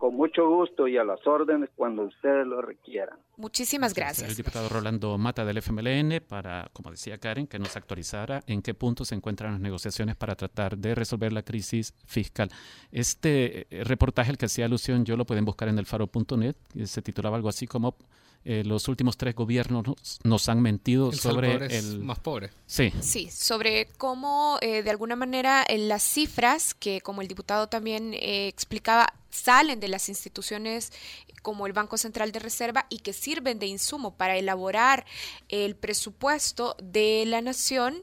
[0.00, 3.18] Con mucho gusto y a las órdenes cuando ustedes lo requieran.
[3.36, 4.30] Muchísimas gracias.
[4.30, 8.72] El diputado Rolando Mata del FMLN para, como decía Karen, que nos actualizara en qué
[8.72, 12.48] punto se encuentran las negociaciones para tratar de resolver la crisis fiscal.
[12.90, 17.02] Este eh, reportaje, el que hacía alusión, yo lo pueden buscar en el faro.net, se
[17.02, 17.94] titulaba algo así como
[18.42, 19.84] eh, los últimos tres gobiernos
[20.24, 22.48] nos, han mentido sobre el más pobre.
[22.64, 22.90] Sí.
[23.02, 29.12] Sí, sobre cómo eh, de alguna manera las cifras que como el diputado también explicaba
[29.30, 30.92] salen de las instituciones
[31.42, 35.06] como el Banco Central de Reserva y que sirven de insumo para elaborar
[35.48, 38.02] el presupuesto de la nación.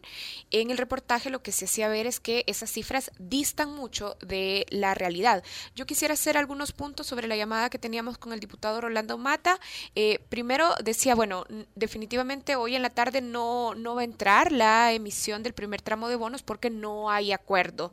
[0.51, 4.65] En el reportaje lo que se hacía ver es que esas cifras distan mucho de
[4.69, 5.43] la realidad.
[5.75, 9.59] Yo quisiera hacer algunos puntos sobre la llamada que teníamos con el diputado Rolando Mata.
[9.95, 11.45] Eh, primero decía, bueno,
[11.75, 16.09] definitivamente hoy en la tarde no, no va a entrar la emisión del primer tramo
[16.09, 17.91] de bonos porque no hay acuerdo.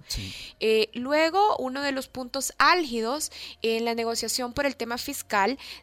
[0.60, 3.30] Eh, luego, uno de los puntos álgidos
[3.62, 5.33] en la negociación por el tema fiscal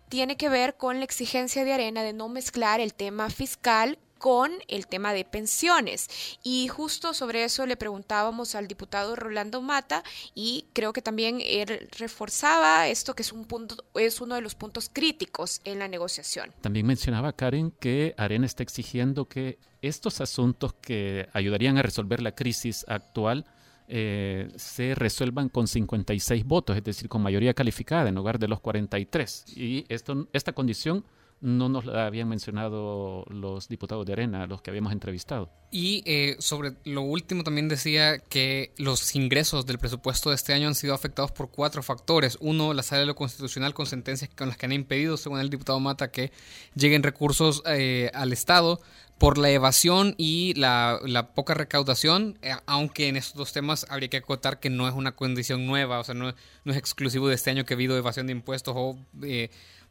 [0.10, 4.52] tiene que ver con la exigencia de Arena de no mezclar el tema fiscal con
[4.68, 6.08] el tema de pensiones.
[6.44, 10.04] Y justo sobre eso le preguntábamos al diputado Rolando Mata
[10.36, 14.54] y creo que también él reforzaba esto que es un punto es uno de los
[14.54, 16.54] puntos críticos en la negociación.
[16.62, 22.36] También mencionaba Karen que Arena está exigiendo que estos asuntos que ayudarían a resolver la
[22.36, 23.46] crisis actual
[23.88, 28.60] eh, se resuelvan con 56 votos, es decir, con mayoría calificada en lugar de los
[28.60, 29.46] 43.
[29.56, 31.04] Y esto, esta condición
[31.42, 35.50] no nos la habían mencionado los diputados de Arena, los que habíamos entrevistado.
[35.72, 40.68] Y eh, sobre lo último también decía que los ingresos del presupuesto de este año
[40.68, 42.38] han sido afectados por cuatro factores.
[42.42, 45.50] Uno, la sala de lo constitucional con sentencias con las que han impedido, según el
[45.50, 46.32] diputado Mata, que
[46.76, 48.80] lleguen recursos eh, al Estado
[49.22, 54.18] por la evasión y la, poca recaudación, eh, aunque en estos dos temas habría que
[54.18, 56.34] acotar que no es una condición nueva, o sea, no,
[56.66, 58.98] no es exclusivo de este año que ha habido evasión de impuestos o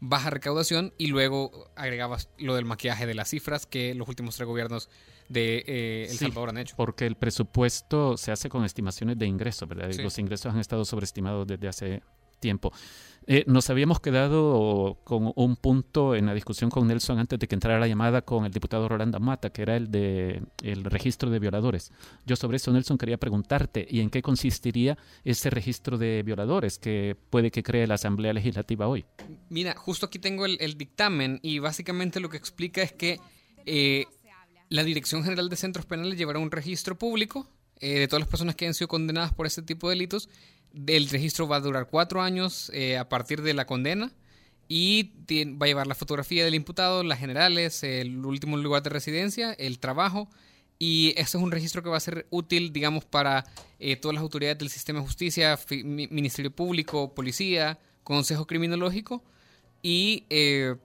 [0.01, 4.49] baja recaudación y luego agregabas lo del maquillaje de las cifras que los últimos tres
[4.49, 4.89] gobiernos
[5.29, 6.75] de eh, El Salvador han hecho.
[6.77, 9.93] Porque el presupuesto se hace con estimaciones de ingresos, ¿verdad?
[9.95, 12.03] Los ingresos han estado sobreestimados desde hace
[12.41, 12.73] tiempo.
[13.33, 17.55] Eh, nos habíamos quedado con un punto en la discusión con Nelson antes de que
[17.55, 21.39] entrara la llamada con el diputado Rolando Mata, que era el de el registro de
[21.39, 21.93] violadores.
[22.27, 27.17] Yo sobre eso, Nelson, quería preguntarte, ¿y en qué consistiría ese registro de violadores que
[27.31, 29.05] puede que cree la Asamblea Legislativa hoy?
[29.49, 33.21] Mira, justo aquí tengo el, dictamen y básicamente lo que explica es que
[33.65, 34.07] eh,
[34.71, 38.57] la Dirección General de Centros Penales llevará un registro público eh, de todas las personas
[38.57, 40.29] que han sido condenadas por este tipo de delitos
[40.87, 44.13] el registro va a durar cuatro años eh, a partir de la condena
[44.69, 45.11] y
[45.61, 49.81] va a llevar la fotografía del imputado, las generales, el último lugar de residencia, el
[49.81, 50.29] trabajo.
[50.79, 53.45] Y este es un registro que va a ser útil, digamos, para
[53.81, 59.25] eh, todas las autoridades del sistema de justicia, Ministerio Público, Policía, Consejo Criminológico.
[59.83, 60.77] Y eh,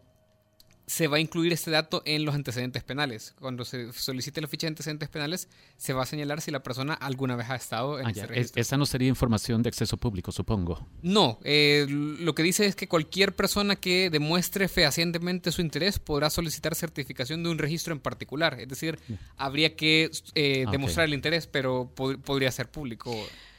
[0.87, 3.33] se va a incluir este dato en los antecedentes penales.
[3.39, 6.93] Cuando se solicite la ficha de antecedentes penales, se va a señalar si la persona
[6.93, 8.61] alguna vez ha estado en ah, ese registro.
[8.61, 10.87] esa no sería información de acceso público, supongo.
[11.01, 16.29] No, eh, lo que dice es que cualquier persona que demuestre fehacientemente su interés podrá
[16.29, 18.59] solicitar certificación de un registro en particular.
[18.59, 18.99] Es decir,
[19.37, 23.15] habría que eh, ah, demostrar el interés, pero podría ser público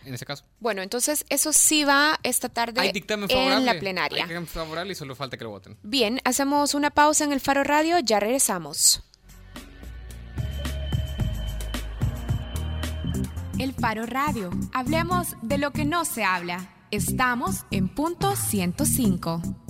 [0.07, 0.45] en ese caso.
[0.61, 2.81] Bueno, entonces eso sí va esta tarde
[3.29, 4.25] en la plenaria.
[4.25, 5.77] Hay dictamen favorable y solo falta que lo voten.
[5.83, 9.03] Bien, hacemos una pausa en el Faro Radio, ya regresamos.
[13.59, 14.51] El Faro Radio.
[14.73, 16.71] Hablemos de lo que no se habla.
[16.91, 19.66] Estamos en punto 105.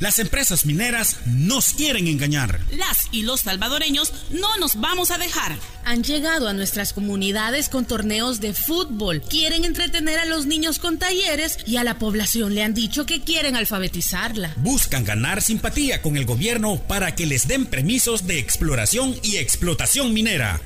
[0.00, 2.58] Las empresas mineras nos quieren engañar.
[2.72, 5.58] Las y los salvadoreños no nos vamos a dejar.
[5.84, 9.20] Han llegado a nuestras comunidades con torneos de fútbol.
[9.20, 13.20] Quieren entretener a los niños con talleres y a la población le han dicho que
[13.20, 14.54] quieren alfabetizarla.
[14.56, 20.14] Buscan ganar simpatía con el gobierno para que les den permisos de exploración y explotación
[20.14, 20.62] minera.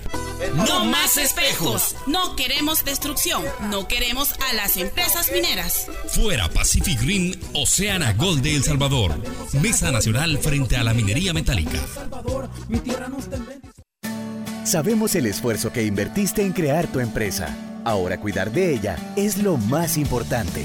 [0.55, 1.97] No más espejos.
[2.07, 3.43] No queremos destrucción.
[3.71, 5.87] No queremos a las empresas mineras.
[6.09, 9.24] Fuera Pacific Green, Oceana Gold de El Salvador.
[9.61, 11.79] Mesa Nacional frente a la minería metálica.
[14.65, 17.55] Sabemos el esfuerzo que invertiste en crear tu empresa.
[17.85, 20.65] Ahora cuidar de ella es lo más importante.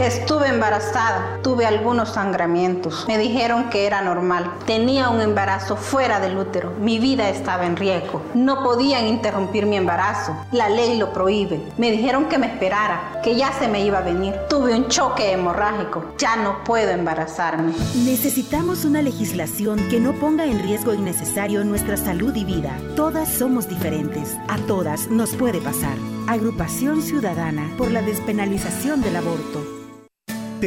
[0.00, 3.04] Estuve embarazada, tuve algunos sangramientos.
[3.06, 4.52] Me dijeron que era normal.
[4.66, 6.72] Tenía un embarazo fuera del útero.
[6.80, 8.20] Mi vida estaba en riesgo.
[8.34, 10.36] No podían interrumpir mi embarazo.
[10.50, 11.62] La ley lo prohíbe.
[11.78, 14.34] Me dijeron que me esperara, que ya se me iba a venir.
[14.50, 16.04] Tuve un choque hemorrágico.
[16.18, 17.72] Ya no puedo embarazarme.
[18.04, 22.76] Necesitamos una legislación que no ponga en riesgo innecesario nuestra salud y vida.
[22.96, 24.36] Todas somos diferentes.
[24.48, 25.96] A todas nos puede pasar.
[26.26, 29.83] Agrupación Ciudadana por la despenalización del aborto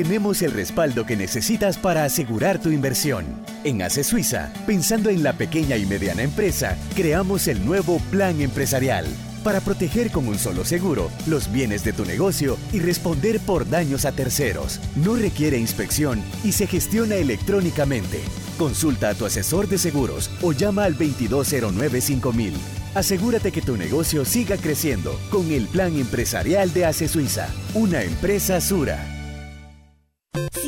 [0.04, 3.26] tenemos el respaldo que necesitas para asegurar tu inversión.
[3.64, 9.08] En ACE Suiza, pensando en la pequeña y mediana empresa, creamos el nuevo Plan Empresarial
[9.44, 14.06] para proteger con un solo seguro los bienes de tu negocio y responder por daños
[14.06, 14.80] a terceros.
[14.98, 18.22] No requiere inspección y se gestiona electrónicamente.
[18.60, 22.54] Consulta a tu asesor de seguros o llama al 2209 5000.
[22.94, 28.62] Asegúrate que tu negocio siga creciendo con el Plan Empresarial de ACE Suiza, una empresa
[28.62, 29.17] Sura.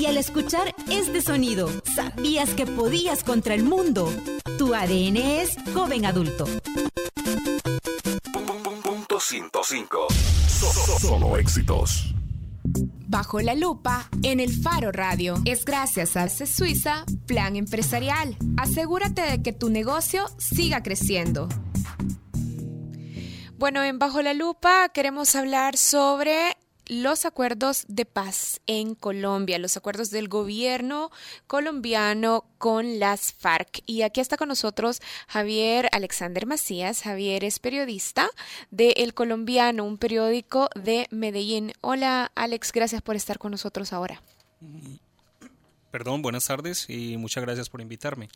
[0.10, 4.12] Al escuchar este sonido sabías que podías contra el mundo,
[4.58, 6.46] tu ADN es joven adulto.
[8.82, 10.08] Punto 105.
[11.00, 12.16] Solo éxitos.
[13.08, 15.36] Bajo la lupa en el Faro Radio.
[15.46, 18.36] Es gracias a CE Suiza Plan Empresarial.
[18.58, 21.48] Asegúrate de que tu negocio siga creciendo.
[23.60, 26.58] Bueno, en Bajo la lupa queremos hablar sobre
[26.90, 31.12] los acuerdos de paz en Colombia, los acuerdos del gobierno
[31.48, 33.84] colombiano con las FARC.
[33.86, 37.04] Y aquí está con nosotros Javier Alexander Macías.
[37.04, 38.30] Javier es periodista
[38.72, 41.74] de El Colombiano, un periódico de Medellín.
[41.82, 44.22] Hola Alex, gracias por estar con nosotros ahora.
[45.92, 48.30] Perdón, buenas tardes y muchas gracias por invitarme.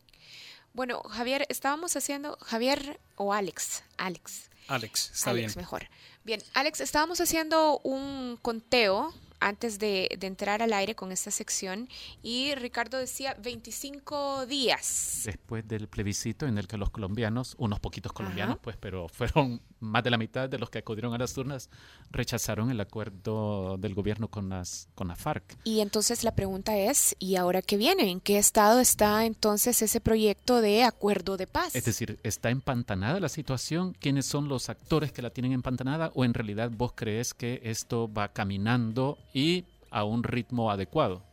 [0.74, 4.50] Bueno, Javier, estábamos haciendo, Javier o Alex, Alex.
[4.68, 5.88] Alex, está Alex, mejor.
[6.26, 9.14] Bien, Alex, estábamos haciendo un conteo
[9.44, 11.90] antes de, entrar al aire con esta sección
[12.22, 15.24] y Ricardo decía 25 días.
[15.26, 20.04] Después del plebiscito en el que los colombianos, unos poquitos colombianos, pues, pero fueron más
[20.04, 21.70] de la mitad de los que acudieron a las urnas,
[22.10, 25.58] rechazaron el acuerdo del gobierno con las con la FARC.
[25.66, 28.10] Y entonces la pregunta es, ¿y ahora qué viene?
[28.10, 31.76] ¿En qué estado está entonces ese proyecto de acuerdo de paz?
[31.76, 33.94] Es decir, ¿está empantanada la situación?
[34.00, 36.12] ¿Quiénes son los actores que la tienen empantanada?
[36.16, 41.24] ¿O en realidad vos crees que esto va caminando y a un ritmo adecuado.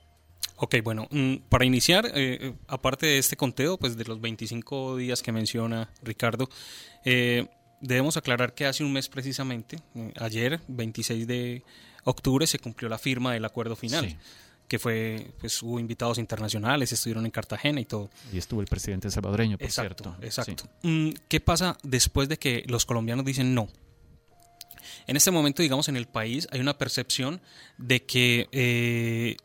[0.62, 4.96] Ok, bueno, mm, para iniciar, eh, eh, aparte de este conteo, pues de los 25
[4.98, 6.50] días que menciona Ricardo,
[7.04, 7.46] eh,
[7.80, 9.78] debemos aclarar que hace un mes precisamente,
[10.16, 11.64] ayer, 26 de
[12.04, 14.16] octubre, se cumplió la firma del acuerdo final.
[14.68, 18.08] que fue, pues hubo invitados internacionales, estuvieron en Cartagena y todo.
[18.32, 20.24] Y estuvo el presidente salvadoreño, por exacto, cierto.
[20.24, 20.64] Exacto.
[20.82, 23.68] Mm, ¿Qué pasa después de que los colombianos dicen no?
[25.06, 27.40] En este momento, digamos, en el país hay una percepción
[27.78, 29.36] de que eh,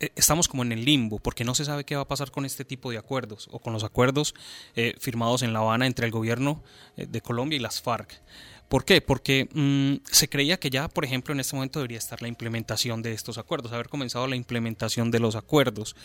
[0.00, 2.44] e, estamos como en el limbo, porque no se sabe qué va a pasar con
[2.44, 4.34] este tipo de acuerdos o con los acuerdos
[4.74, 6.62] eh, firmados en La Habana entre el gobierno
[6.96, 8.20] eh, de Colombia y las FARC.
[8.68, 9.00] ¿Por qué?
[9.00, 13.02] Porque mm, se creía que ya, por ejemplo, en este momento debería estar la implementación
[13.02, 15.96] de estos acuerdos, haber comenzado la implementación de los acuerdos.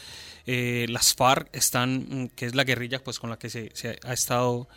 [0.47, 3.71] Las FARC están, mm, que es la guerrilla pues, con la que se,
[4.03, 4.67] ha estado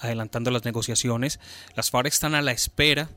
[0.00, 1.38] adelantando las negociaciones,
[1.76, 3.10] las FARC están a la espera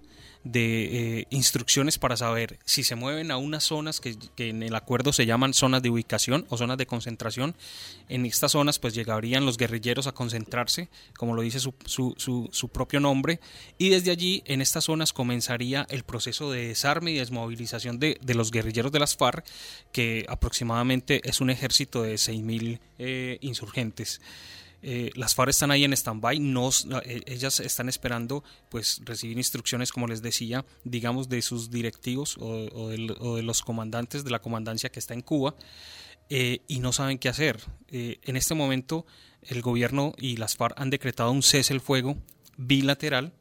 [0.43, 5.11] de eh, instrucciones para saber si se mueven a unas zonas que, en el acuerdo
[5.11, 7.55] se llaman zonas de ubicación o zonas de concentración.
[8.07, 12.15] En estas zonas pues llegarían los guerrilleros a concentrarse, como lo dice su, su,
[12.51, 13.39] su, propio nombre,
[13.77, 18.33] y desde allí en estas zonas comenzaría el proceso de desarme y desmovilización de, de
[18.35, 19.45] los guerrilleros de las FARC,
[19.91, 24.21] que aproximadamente es un ejército de 6.000 eh, insurgentes.
[24.81, 26.37] Eh, las FARC están ahí en stand-by,
[27.03, 32.89] eh, ellas están esperando pues recibir instrucciones, como les decía, digamos de sus directivos o,
[32.89, 32.97] de,
[33.43, 35.55] los comandantes de la comandancia que está en Cuba
[36.29, 37.59] eh, y no saben qué hacer.
[37.89, 39.05] en este momento
[39.43, 42.17] el gobierno y las FARC han decretado un cese el fuego
[42.57, 43.33] bilateral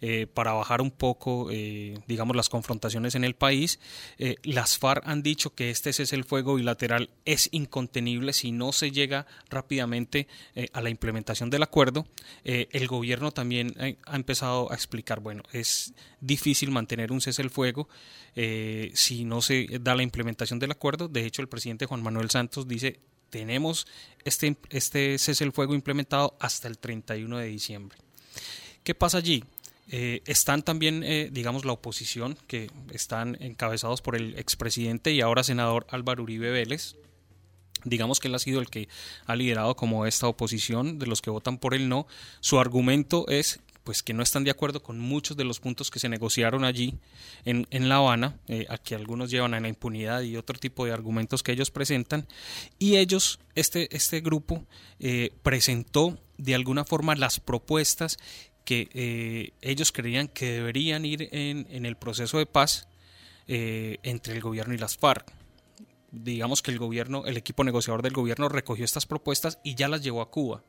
[0.00, 3.80] eh, para bajar un poco, eh, digamos, las confrontaciones en el país.
[4.18, 8.72] Eh, las FARC han dicho que este es el fuego bilateral es incontenible si no
[8.72, 10.28] se llega rápidamente
[10.72, 12.06] a la implementación del acuerdo.
[12.44, 13.74] el gobierno también
[14.04, 17.88] ha empezado a explicar, bueno, es difícil mantener un cese el fuego
[18.94, 21.08] si no se da la implementación del acuerdo.
[21.08, 23.86] De hecho, el presidente Juan Manuel Santos dice tenemos
[24.24, 27.98] este, este cese el fuego implementado hasta el 31 de diciembre.
[28.82, 29.42] ¿Qué pasa allí?
[29.88, 35.44] Eh, están también, eh, digamos, la oposición, que están encabezados por el expresidente y ahora
[35.44, 36.96] senador Álvaro Uribe Vélez.
[37.84, 38.88] Digamos que él ha sido el que
[39.26, 42.06] ha liderado como esta oposición de los que votan por el no.
[42.40, 46.00] Su argumento es pues que no están de acuerdo con muchos de los puntos que
[46.00, 46.98] se negociaron allí
[47.44, 50.84] en, en La Habana, eh, a que algunos llevan a la impunidad y otro tipo
[50.84, 52.26] de argumentos que ellos presentan,
[52.80, 54.66] y ellos, este, este grupo,
[55.44, 58.18] presentó de alguna forma las propuestas
[58.66, 62.88] que eh, ellos creían que deberían ir en, el proceso de paz
[63.46, 65.32] eh, entre el gobierno y las FARC.
[66.10, 70.02] Digamos que el gobierno, el equipo negociador del gobierno recogió estas propuestas y ya las
[70.02, 70.64] llevó a Cuba.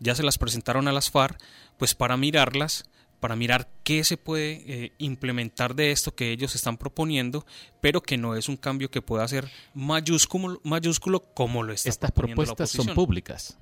[0.00, 1.42] Ya se las presentaron a las FARC,
[1.78, 2.84] pues para mirarlas,
[3.20, 7.46] para mirar qué se puede eh, implementar de esto que ellos están proponiendo,
[7.80, 12.12] pero que no es un cambio que pueda ser mayúsculo, mayúsculo como lo está Estas
[12.12, 13.56] propuestas son públicas.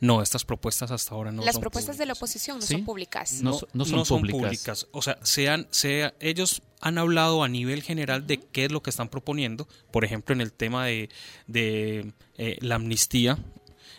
[0.00, 3.42] No, estas propuestas hasta ahora no Las propuestas de la oposición no son públicas.
[3.42, 4.86] No, son, públicas.
[4.92, 8.90] O sea, sean, sea, ellos han hablado a nivel general de qué es lo que
[8.90, 9.68] están proponiendo.
[9.90, 11.08] Por ejemplo, en el tema de,
[11.46, 13.38] de eh, la amnistía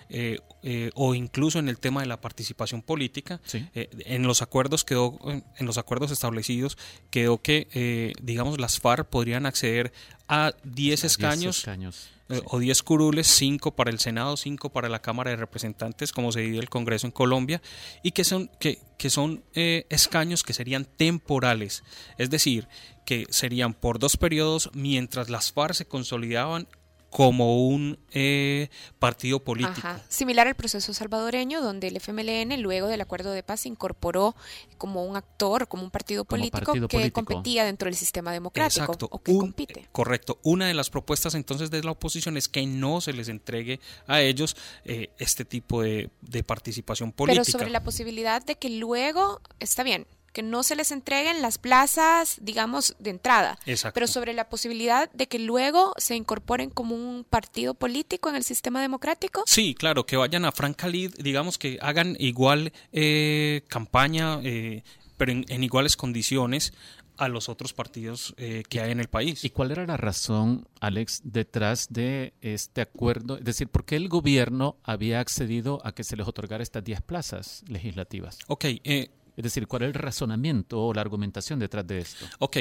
[0.09, 3.41] eh, eh, o incluso en el tema de la participación política.
[3.73, 6.77] en los acuerdos quedó, en los acuerdos establecidos
[7.09, 9.91] quedó que, digamos, las FARC podrían acceder
[10.27, 11.59] a 10 escaños.
[11.59, 16.11] escaños eh, o 10 curules, 5 para el Senado, 5 para la Cámara de Representantes,
[16.11, 17.61] como se divide el Congreso en Colombia,
[18.01, 21.83] y que son, que, que son eh, escaños que serían temporales,
[22.17, 22.67] es decir,
[23.05, 26.67] que serían por dos periodos mientras las FARC se consolidaban
[27.09, 29.87] como un eh, partido político.
[30.09, 34.35] Similar al proceso salvadoreño, donde el FMLN, luego del acuerdo de paz, se incorporó
[34.77, 39.37] como un actor, como un partido político que competía dentro del sistema democrático o que
[39.37, 39.87] compite.
[39.91, 40.39] Correcto.
[40.43, 44.21] Una de las propuestas entonces de la oposición es que no se les entregue a
[44.21, 47.43] ellos eh, este tipo de, de participación política.
[47.45, 51.57] Pero sobre la posibilidad de que luego, está bien, que no se les entreguen las
[51.57, 53.57] plazas, digamos, de entrada,
[53.93, 58.43] pero sobre la posibilidad de que luego se incorporen como un partido político en el
[58.43, 59.43] sistema democrático.
[59.47, 64.83] Sí, claro, que vayan a franca digamos que hagan igual eh, campaña, eh,
[65.15, 66.73] pero en, iguales condiciones
[67.15, 69.45] a los otros partidos eh, que hay en el país.
[69.45, 73.37] ¿Y cuál era la razón, Alex, detrás de este acuerdo?
[73.37, 77.01] Es decir, ¿por qué el gobierno había accedido a que se les otorgara estas 10
[77.03, 78.39] plazas legislativas?
[78.47, 82.25] Ok, eh, es decir, ¿cuál es el razonamiento o la argumentación detrás de esto?
[82.39, 82.57] Ok,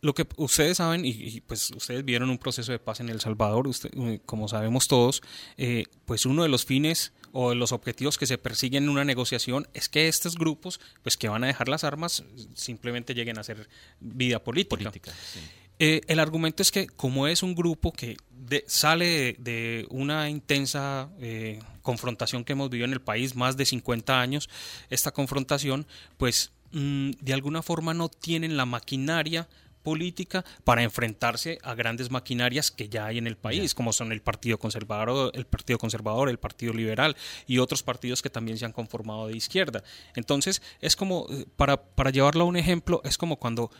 [0.00, 3.66] lo que ustedes saben, y, pues ustedes vieron un proceso de paz en El Salvador,
[3.66, 5.22] usted, eh, como sabemos todos,
[5.56, 9.04] eh, pues uno de los fines o de los objetivos que se persiguen en una
[9.04, 12.24] negociación es que estos grupos, pues que van a dejar las armas,
[12.54, 13.68] simplemente lleguen a hacer
[14.00, 14.90] vida política.
[14.90, 15.12] política
[15.80, 18.16] eh, el argumento es que como es un grupo que
[18.66, 24.20] sale de, una intensa eh, confrontación que hemos vivido en el país, más de 50
[24.20, 24.50] años,
[24.90, 25.86] esta confrontación,
[26.18, 29.48] pues mm, de alguna forma no tienen la maquinaria
[29.82, 34.20] política para enfrentarse a grandes maquinarias que ya hay en el país, como son el
[34.20, 37.16] Partido Conservador, el Partido Conservador, el Partido Liberal
[37.46, 39.82] y otros partidos que también se han conformado de izquierda.
[40.14, 43.70] Entonces, es como, eh, para, para llevarlo a un ejemplo, es como cuando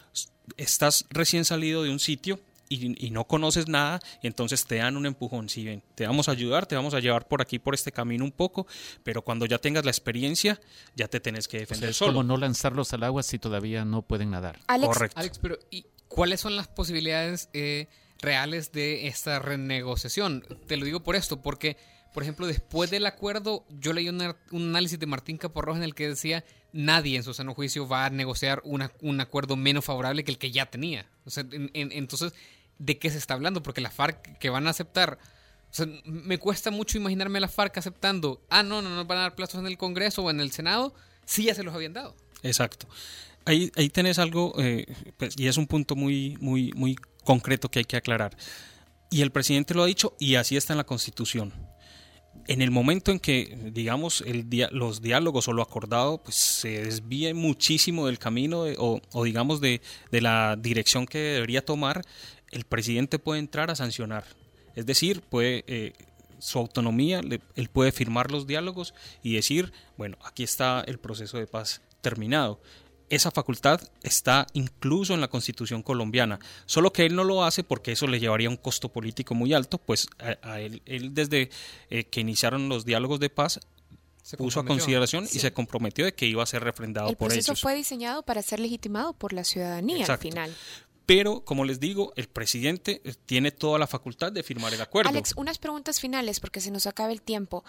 [0.57, 5.07] estás recién salido de un sitio y, no conoces nada y entonces te dan un
[5.07, 5.49] empujón.
[5.49, 8.25] Si ven, te vamos a ayudar, te vamos a llevar por aquí, por este camino
[8.25, 8.67] un poco,
[9.03, 10.61] pero cuando ya tengas la experiencia,
[10.95, 12.13] ya te tenés que defender solo.
[12.13, 14.59] como no lanzarlos al agua si todavía no pueden nadar.
[14.67, 15.19] Correcto.
[15.19, 17.89] Alex, pero ¿y cuáles son las posibilidades eh,
[18.21, 20.45] reales de esta renegociación?
[20.67, 21.77] Te lo digo por esto, porque
[22.13, 26.09] por ejemplo, después del acuerdo, yo leí un análisis de Martín Caporroja en el que
[26.09, 30.39] decía nadie en su sano juicio va a negociar un acuerdo menos favorable que el
[30.39, 31.07] que ya tenía.
[31.75, 32.33] entonces,
[32.79, 33.63] ¿de qué se está hablando?
[33.63, 35.19] Porque la FARC que van a aceptar,
[36.05, 39.35] me cuesta mucho imaginarme a la FARC aceptando, ah, no, no nos van a dar
[39.35, 42.17] plazos en el Congreso o en el Senado, sí ya se los habían dado.
[42.43, 42.89] Exacto.
[43.45, 47.81] Ahí, ahí tenés algo, eh, pues, y es un punto muy, muy, muy concreto que
[47.81, 48.37] hay que aclarar.
[49.11, 51.53] Y el presidente lo ha dicho, y así está en la Constitución
[52.47, 57.35] en el momento en que, digamos, el los diálogos o lo acordado pues, se desvíe
[57.35, 62.03] muchísimo del camino o, digamos, de, la dirección que debería tomar,
[62.51, 64.25] el presidente puede entrar a sancionar.
[64.75, 65.93] Es decir, puede, eh,
[66.39, 71.47] su autonomía, él puede firmar los diálogos y decir, bueno, aquí está el proceso de
[71.47, 72.61] paz terminado
[73.11, 77.93] esa facultad está incluso en la constitución colombiana, solo que él no lo hace porque
[77.93, 80.83] eso le llevaría un costo político muy alto, pues a, él,
[81.13, 81.51] desde
[81.91, 83.61] eh, que iniciaron los diálogos de paz
[84.23, 87.39] se puso a consideración y se comprometió de que iba a ser refrendado por ellos.
[87.39, 90.55] El proceso fue diseñado para ser legitimado por la ciudadanía al final.
[91.09, 95.09] Pero, como les digo, el presidente eh, tiene toda la facultad de firmar el acuerdo.
[95.09, 97.65] Alex, unas preguntas finales porque se nos acaba el tiempo.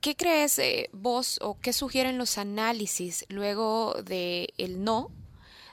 [0.00, 5.10] ¿Qué crees eh, vos o qué sugieren los análisis luego de el no?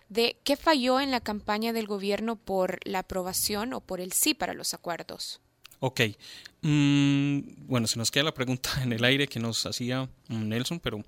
[0.10, 4.34] De qué falló en la campaña del gobierno por la aprobación o por el sí
[4.34, 5.40] para los acuerdos.
[5.80, 6.02] Ok.
[6.64, 11.02] Mm, bueno, se nos queda la pregunta en el aire que nos hacía Nelson, pero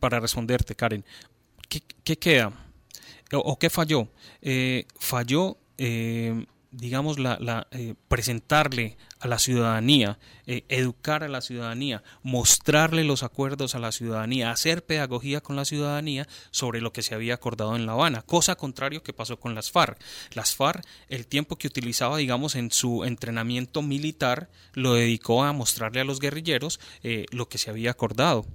[0.00, 1.04] para responderte, Karen,
[1.68, 2.50] ¿qué, queda?
[3.32, 4.08] O, qué falló?
[4.40, 12.02] Eh, falló eh, digamos, la, eh, presentarle a la ciudadanía, eh, educar a la ciudadanía,
[12.22, 17.14] mostrarle los acuerdos a la ciudadanía, hacer pedagogía con la ciudadanía sobre lo que se
[17.14, 19.98] había acordado en La Habana, cosa contrario que pasó con las FARC.
[20.34, 26.00] Las FARC, el tiempo que utilizaba, digamos, en su entrenamiento militar, lo dedicó a mostrarle
[26.00, 26.80] a los guerrilleros
[27.30, 28.46] lo que se había acordado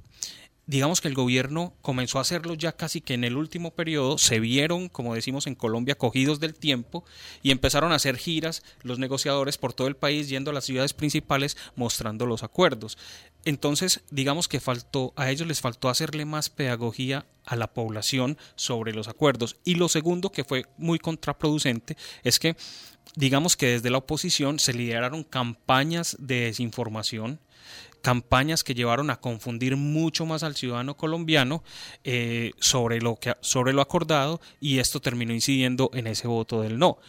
[0.66, 4.39] digamos que el gobierno comenzó a hacerlo ya casi que en el último periodo, se
[4.39, 7.03] vieron, como decimos en Colombia, cogidos del tiempo
[7.41, 10.93] y empezaron a hacer giras los negociadores por todo el país yendo a las ciudades
[10.93, 12.97] principales mostrando los acuerdos.
[13.45, 18.93] Entonces, digamos que faltó, a ellos les faltó hacerle más pedagogía a la población sobre
[18.93, 19.57] los acuerdos.
[19.66, 22.55] Y lo segundo, que fue muy contraproducente, es que
[23.16, 27.39] digamos que desde la oposición se lideraron campañas de desinformación
[28.04, 31.64] campañas que llevaron a confundir mucho más al ciudadano colombiano
[32.04, 36.78] eh, sobre, lo que, sobre lo acordado y esto terminó incidiendo en ese voto del
[36.78, 36.99] no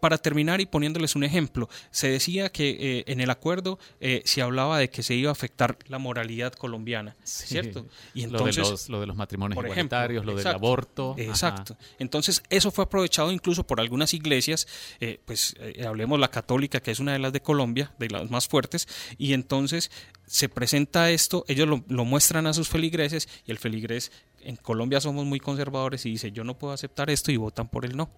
[0.00, 4.42] para terminar y poniéndoles un ejemplo, se decía que eh, en el acuerdo eh, se
[4.42, 7.86] hablaba de que se iba a afectar la moralidad colombiana, ¿cierto?
[8.14, 11.14] Y entonces, lo, de los, lo de los matrimonios igualitarios, lo del aborto.
[11.18, 11.76] Exacto.
[11.98, 14.66] Entonces, eso fue aprovechado incluso por algunas iglesias,
[15.00, 18.48] eh, pues hablemos la católica, que es una de las de Colombia, de las más
[18.48, 18.88] fuertes,
[19.18, 19.90] y entonces
[20.26, 24.10] se presenta esto, ellos lo, lo muestran a sus feligreses y el feligres
[24.44, 27.84] en Colombia somos muy conservadores y dice yo no puedo aceptar esto y votan por
[27.84, 28.10] el no.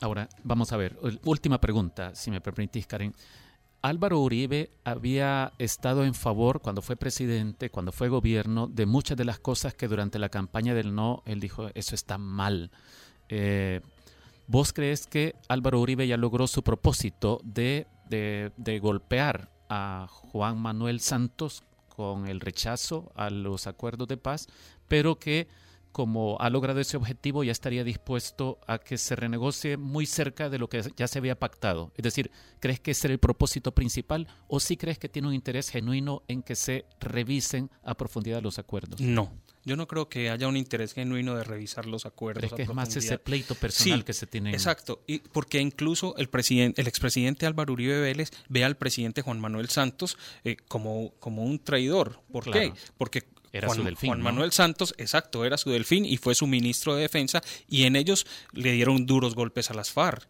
[0.00, 3.14] Ahora, vamos a ver, última pregunta, si me permitís, Karen.
[3.82, 9.24] Álvaro Uribe había estado en favor, cuando fue presidente, cuando fue gobierno, de muchas de
[9.24, 12.70] las cosas que durante la campaña del no, él dijo, eso está mal.
[13.28, 13.80] Eh,
[14.46, 21.00] ¿Vos crees que Álvaro Uribe ya logró su propósito de, de golpear a Juan Manuel
[21.00, 24.48] Santos con el rechazo a los acuerdos de paz,
[24.88, 25.46] pero que
[25.92, 30.58] como ha logrado ese objetivo, ya estaría dispuesto a que se renegocie muy cerca de
[30.58, 31.92] lo que ya se había pactado.
[31.96, 32.30] Es decir,
[32.60, 36.22] ¿crees que ese es el propósito principal o sí crees que tiene un interés genuino
[36.28, 39.00] en que se revisen a profundidad los acuerdos?
[39.00, 39.32] No,
[39.64, 42.44] yo no creo que haya un interés genuino de revisar los acuerdos.
[42.44, 44.52] Es que es más ese pleito personal que se tiene.
[44.52, 49.40] Exacto, y porque incluso el presidente, el expresidente Álvaro Uribe Vélez ve al presidente Juan
[49.40, 52.22] Manuel Santos eh, como, como un traidor.
[52.32, 52.72] ¿Por qué?
[52.96, 53.22] Porque
[53.52, 54.08] era Juan, su delfín.
[54.08, 57.96] Juan Manuel Santos, exacto, era su delfín y fue su ministro de defensa y en
[57.96, 60.28] ellos le dieron duros golpes a las FARC.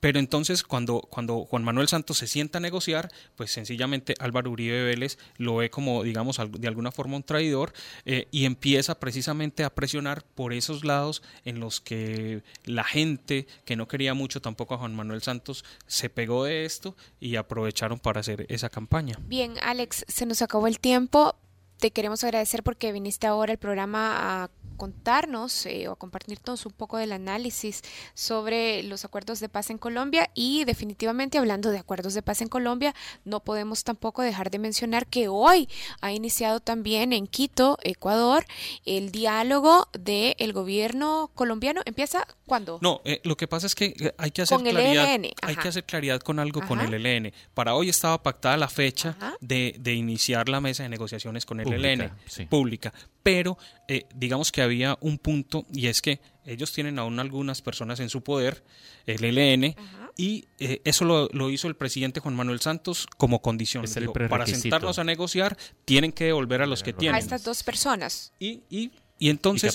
[0.00, 4.84] Pero entonces cuando, cuando Juan Manuel Santos se sienta a negociar, pues sencillamente Álvaro Uribe
[4.84, 7.72] Vélez lo ve como, digamos, de alguna forma un traidor
[8.04, 13.76] eh, y empieza precisamente a presionar por esos lados en los que la gente que
[13.76, 18.20] no quería mucho tampoco a Juan Manuel Santos se pegó de esto y aprovecharon para
[18.20, 19.18] hacer esa campaña.
[19.22, 21.36] Bien, Alex, se nos acabó el tiempo
[21.78, 26.72] te queremos agradecer porque viniste ahora al programa a contarnos eh, o a compartirnos un
[26.72, 27.82] poco del análisis
[28.14, 32.48] sobre los acuerdos de paz en Colombia y definitivamente hablando de acuerdos de paz en
[32.48, 35.68] Colombia, no podemos tampoco dejar de mencionar que hoy
[36.00, 38.44] ha iniciado también en Quito, Ecuador,
[38.84, 41.82] el diálogo del gobierno colombiano.
[41.84, 42.78] ¿Empieza cuándo?
[42.82, 45.14] No, eh, lo que pasa es que eh, hay que hacer con claridad.
[45.14, 47.32] El hay que hacer claridad con algo con el ELN.
[47.54, 51.72] Para hoy estaba pactada la fecha de, de, iniciar la mesa de negociaciones con el
[51.72, 52.12] ELN
[52.48, 52.92] pública,
[53.26, 53.58] pero
[53.88, 58.08] eh, digamos que había un punto y es que ellos tienen aún algunas personas en
[58.08, 58.62] su poder,
[59.04, 59.74] el ELN,
[60.16, 63.84] y eso lo, hizo el presidente Juan Manuel Santos como condición.
[64.30, 67.16] para sentarnos a negociar, tienen que devolver a los que tienen.
[67.16, 68.32] A estas dos personas.
[68.38, 69.74] Y, y y entonces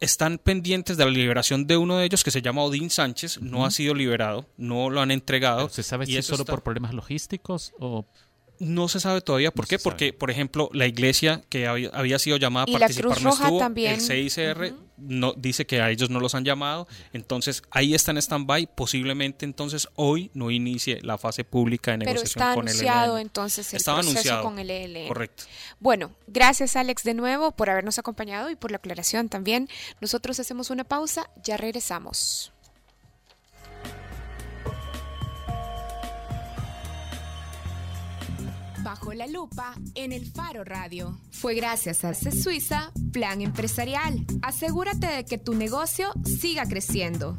[0.00, 3.64] están pendientes de la liberación de uno de ellos que se llama Odín Sánchez, no
[3.64, 5.70] ha sido liberado, no lo han entregado.
[5.70, 8.04] ¿Se sabe si es solo por problemas logísticos o
[8.62, 12.64] no se sabe todavía por qué, porque, por ejemplo, la iglesia que había, sido llamada
[12.64, 13.94] a participar no estuvo, también.
[13.94, 18.18] el CICR no, dice que a ellos no los han llamado, entonces ahí está en
[18.18, 22.92] stand-by, posiblemente entonces hoy no inicie la fase pública de negociación con el Pero está
[22.92, 25.08] anunciado entonces el Estaba proceso anunciado, con el ELN.
[25.08, 25.44] Correcto.
[25.80, 29.68] Bueno, gracias Alex de nuevo por habernos acompañado y por la aclaración también.
[30.00, 32.52] Nosotros hacemos una pausa, ya regresamos.
[38.92, 41.18] Bajo la lupa en el Faro Radio.
[41.30, 44.26] Fue gracias a C Suiza Plan Empresarial.
[44.42, 47.34] Asegúrate de que tu negocio siga creciendo.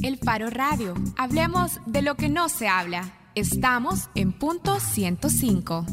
[0.00, 0.94] El Faro Radio.
[1.18, 3.12] Hablemos de lo que no se habla.
[3.34, 5.84] Estamos en punto 105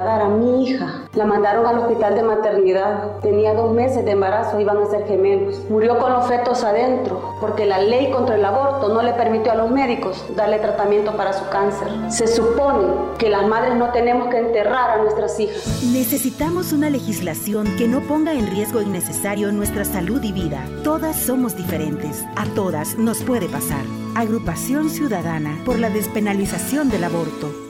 [0.00, 1.08] a mi hija.
[1.14, 3.18] La mandaron al hospital de maternidad.
[3.20, 5.60] Tenía dos meses de embarazo, iban a ser gemelos.
[5.68, 9.56] Murió con los fetos adentro porque la ley contra el aborto no le permitió a
[9.56, 11.88] los médicos darle tratamiento para su cáncer.
[12.08, 12.86] Se supone
[13.18, 15.82] que las madres no tenemos que enterrar a nuestras hijas.
[15.92, 20.64] Necesitamos una legislación que no ponga en riesgo innecesario nuestra salud y vida.
[20.82, 22.24] Todas somos diferentes.
[22.36, 23.82] A todas nos puede pasar.
[24.14, 27.69] Agrupación Ciudadana por la despenalización del aborto.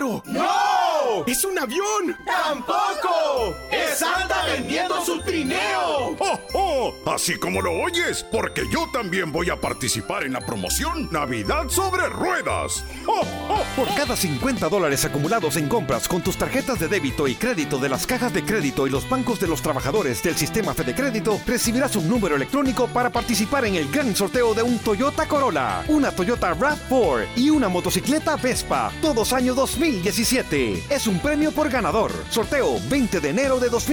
[0.00, 1.24] ¡No!
[1.26, 2.16] ¡Es un avión!
[2.24, 3.54] ¡Tampoco!
[3.98, 6.14] ¡Es Santa vendiendo su trineo!
[6.20, 6.94] ¡Oh, oh!
[7.04, 12.08] Así como lo oyes, porque yo también voy a participar en la promoción Navidad sobre
[12.08, 12.84] Ruedas.
[13.08, 13.64] ¡Oh, oh!
[13.74, 17.88] Por cada 50 dólares acumulados en compras con tus tarjetas de débito y crédito de
[17.88, 21.96] las cajas de crédito y los bancos de los trabajadores del sistema Fede Crédito, recibirás
[21.96, 26.54] un número electrónico para participar en el gran sorteo de un Toyota Corolla, una Toyota
[26.54, 28.92] RAV4 y una motocicleta Vespa.
[29.02, 30.84] Todos año 2017.
[30.88, 32.12] Es un premio por ganador.
[32.30, 33.87] Sorteo 20 de enero de 2017.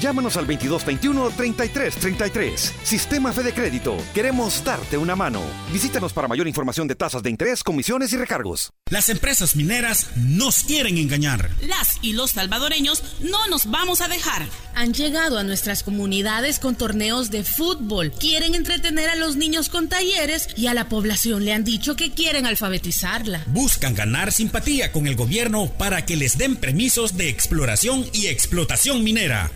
[0.00, 2.72] Llámanos al 2221-3333.
[2.82, 3.98] Sistema Fede Crédito.
[4.14, 5.42] Queremos darte una mano.
[5.72, 8.72] Visítanos para mayor información de tasas de interés, comisiones y recargos.
[8.90, 11.50] Las empresas mineras nos quieren engañar.
[11.62, 14.46] Las y los salvadoreños no nos vamos a dejar.
[14.74, 18.12] Han llegado a nuestras comunidades con torneos de fútbol.
[18.12, 22.12] Quieren entretener a los niños con talleres y a la población le han dicho que
[22.12, 23.44] quieren alfabetizarla.
[23.48, 28.93] Buscan ganar simpatía con el gobierno para que les den permisos de exploración y explotación
[29.02, 29.50] minera.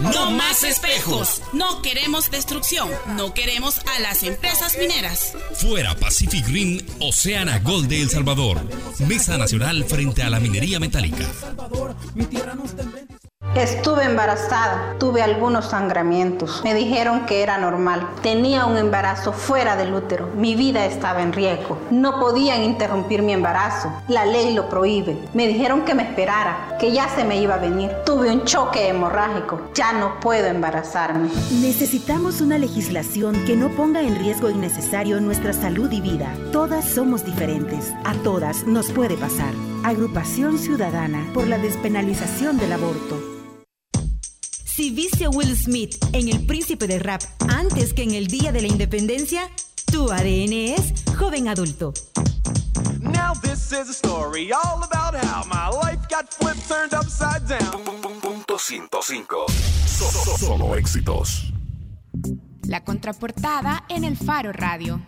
[0.00, 1.42] No más espejos.
[1.52, 2.88] No queremos destrucción.
[3.16, 5.32] No queremos a las empresas mineras.
[5.54, 8.60] Fuera Pacific Green, Oceana Gold de El Salvador.
[9.06, 11.26] Mesa Nacional frente a la minería metálica.
[13.54, 16.60] Estuve embarazada, tuve algunos sangramientos.
[16.64, 18.04] Me dijeron que era normal.
[18.20, 20.28] Tenía un embarazo fuera del útero.
[20.34, 21.78] Mi vida estaba en riesgo.
[21.92, 23.92] No podían interrumpir mi embarazo.
[24.08, 25.16] La ley lo prohíbe.
[25.34, 27.92] Me dijeron que me esperara, que ya se me iba a venir.
[28.04, 29.60] Tuve un choque hemorrágico.
[29.72, 31.28] Ya no puedo embarazarme.
[31.60, 36.34] Necesitamos una legislación que no ponga en riesgo innecesario nuestra salud y vida.
[36.50, 37.94] Todas somos diferentes.
[38.04, 39.54] A todas nos puede pasar.
[39.84, 43.33] Agrupación Ciudadana por la despenalización del aborto.
[44.74, 48.50] Si viste a Will Smith en El Príncipe del Rap antes que en el Día
[48.50, 49.48] de la Independencia,
[49.92, 51.94] tu ADN es joven adulto.
[52.98, 57.84] Now this is a story all about how my life got flipped, turned upside down.
[58.20, 59.46] Punto 105.
[60.40, 61.52] Solo éxitos.
[62.66, 65.00] La contraportada en el Faro Radio.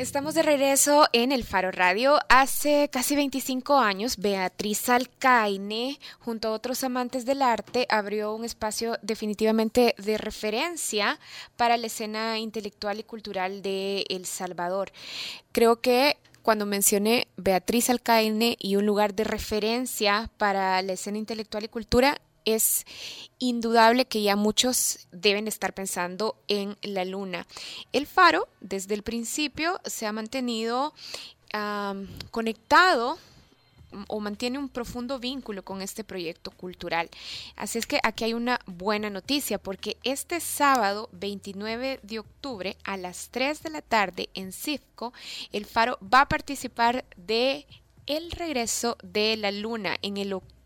[0.00, 2.20] Estamos de regreso en el Faro Radio.
[2.30, 8.96] Hace casi 25 años, Beatriz Alcaine, junto a otros amantes del arte, abrió un espacio
[9.02, 11.20] definitivamente de referencia
[11.58, 14.90] para la escena intelectual y cultural de El Salvador.
[15.52, 21.64] Creo que cuando mencioné Beatriz Alcaine y un lugar de referencia para la escena intelectual
[21.64, 22.86] y cultura, es
[23.38, 27.46] indudable que ya muchos deben estar pensando en la luna.
[27.92, 30.94] El faro, desde el principio, se ha mantenido
[32.30, 33.18] conectado
[34.06, 37.10] o mantiene un profundo vínculo con este proyecto cultural.
[37.56, 42.96] Así es que aquí hay una buena noticia porque este sábado 29 de octubre a
[42.96, 45.12] las 3 de la tarde en CIFCO,
[45.52, 47.66] el Faro va a participar de
[48.06, 50.59] el regreso de la luna en el octubre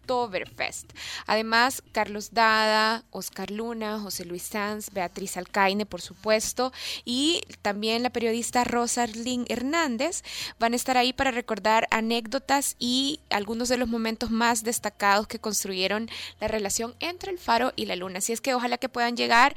[1.26, 6.72] Además, Carlos Dada, Oscar Luna, José Luis Sanz, Beatriz Alcaine, por supuesto,
[7.04, 9.06] y también la periodista Rosa
[9.48, 10.22] Hernández
[10.58, 15.38] van a estar ahí para recordar anécdotas y algunos de los momentos más destacados que
[15.38, 16.08] construyeron
[16.40, 18.18] la relación entre el faro y la luna.
[18.18, 19.54] Así es que ojalá que puedan llegar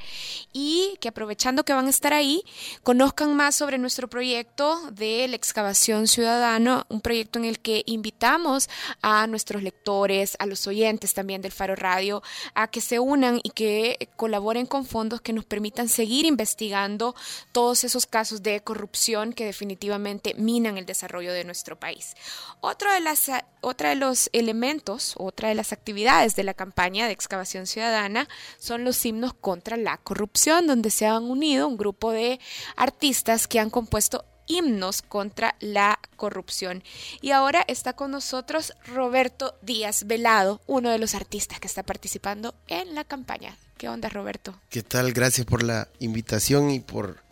[0.52, 2.42] y que aprovechando que van a estar ahí,
[2.82, 8.68] conozcan más sobre nuestro proyecto de la excavación ciudadana, un proyecto en el que invitamos
[9.02, 12.22] a nuestros lectores, a los oyentes también del Faro Radio
[12.54, 17.14] a que se unan y que colaboren con fondos que nos permitan seguir investigando
[17.52, 22.14] todos esos casos de corrupción que definitivamente minan el desarrollo de nuestro país.
[22.60, 23.30] Otro de las,
[23.60, 28.28] otra de los elementos, otra de las actividades de la campaña de excavación ciudadana
[28.58, 32.40] son los himnos contra la corrupción, donde se han unido un grupo de
[32.76, 36.82] artistas que han compuesto himnos contra la corrupción.
[37.20, 42.54] Y ahora está con nosotros Roberto Díaz Velado, uno de los artistas que está participando
[42.66, 43.56] en la campaña.
[43.76, 44.58] ¿Qué onda, Roberto?
[44.70, 45.12] ¿Qué tal?
[45.12, 47.22] Gracias por la invitación y por,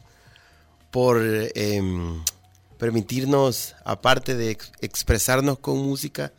[0.93, 2.23] por em,
[2.79, 6.33] permitirnos, aparte de expresarnos con música,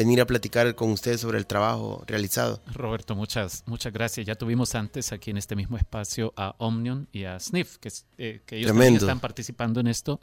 [0.00, 2.62] venir a platicar con ustedes sobre el trabajo realizado.
[2.72, 4.26] Roberto, muchas, muchas gracias.
[4.26, 8.40] Ya tuvimos antes aquí en este mismo espacio a Omnion y a Sniff, que, eh,
[8.48, 10.18] ellos también están participando en esto.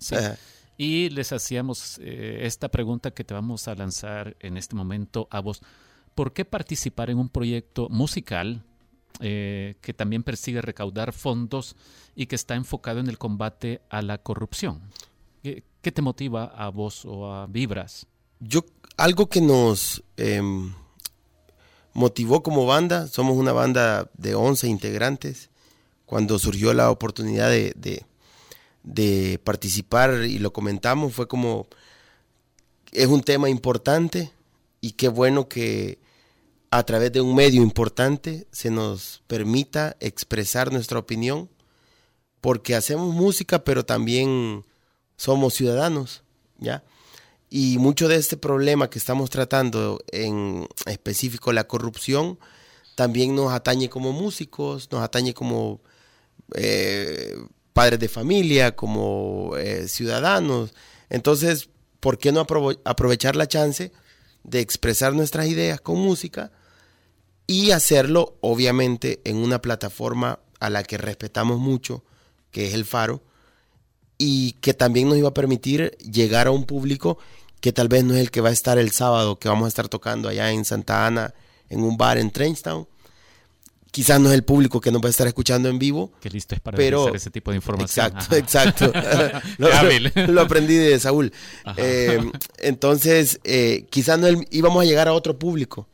[0.77, 5.41] Y les hacíamos eh, esta pregunta que te vamos a lanzar en este momento a
[5.41, 5.61] vos.
[6.15, 8.63] ¿Por qué participar en un proyecto musical
[9.19, 11.75] eh, que también persigue recaudar fondos
[12.15, 14.81] y que está enfocado en el combate a la corrupción?
[15.43, 18.07] ¿Qué, qué te motiva a vos o a Vibras?
[18.39, 18.65] Yo
[18.97, 20.73] algo que nos em,
[21.93, 25.49] motivó como banda, somos una banda de 11 integrantes,
[26.05, 28.03] cuando surgió la oportunidad de,
[28.83, 31.67] de, participar y lo comentamos, fue como,
[32.91, 34.31] es un tema importante
[34.79, 35.99] y qué bueno que
[36.71, 41.49] a través de un medio importante se nos permita expresar nuestra opinión,
[42.41, 44.63] porque hacemos música, pero también
[45.17, 46.23] somos ciudadanos,
[46.59, 46.83] ¿ya?
[47.49, 52.37] Y mucho de este problema que estamos tratando, en específico la corrupción,
[52.95, 55.81] también nos atañe como músicos, nos atañe como
[56.55, 57.35] eh,
[57.73, 60.73] padres de familia, como eh, ciudadanos.
[61.09, 61.69] Entonces,
[61.99, 62.45] ¿por qué no
[62.83, 63.91] aprovechar la chance
[64.43, 66.51] de expresar nuestras ideas con música
[67.45, 72.03] y hacerlo, obviamente, en una plataforma a la que respetamos mucho,
[72.51, 73.21] que es el Faro,
[74.17, 77.17] y que también nos iba a permitir llegar a un público
[77.61, 79.67] que tal vez no es el que va a estar el sábado, que vamos a
[79.69, 81.33] estar tocando allá en Santa Ana,
[81.69, 82.87] en un bar en Trainstown.
[83.91, 86.11] Quizás no es el público que nos va a estar escuchando en vivo.
[86.21, 88.05] Que listo es para pero, ese tipo de información.
[88.05, 88.91] Exacto, exacto.
[89.57, 91.33] lo, aprendí de Saúl.
[91.77, 92.19] Eh,
[92.59, 95.87] entonces, eh, quizás no íbamos a llegar a otro público.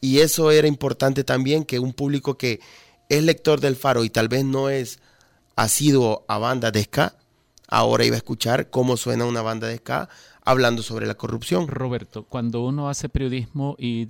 [0.00, 2.60] Y eso era importante también, que un público que
[3.08, 4.98] es lector del faro y tal vez no es
[5.54, 7.16] asiduo a banda de ska,
[7.72, 10.10] ahora iba a escuchar cómo suena una banda de ska
[10.44, 11.68] hablando sobre la corrupción.
[11.68, 14.08] Roberto, cuando uno hace periodismo y,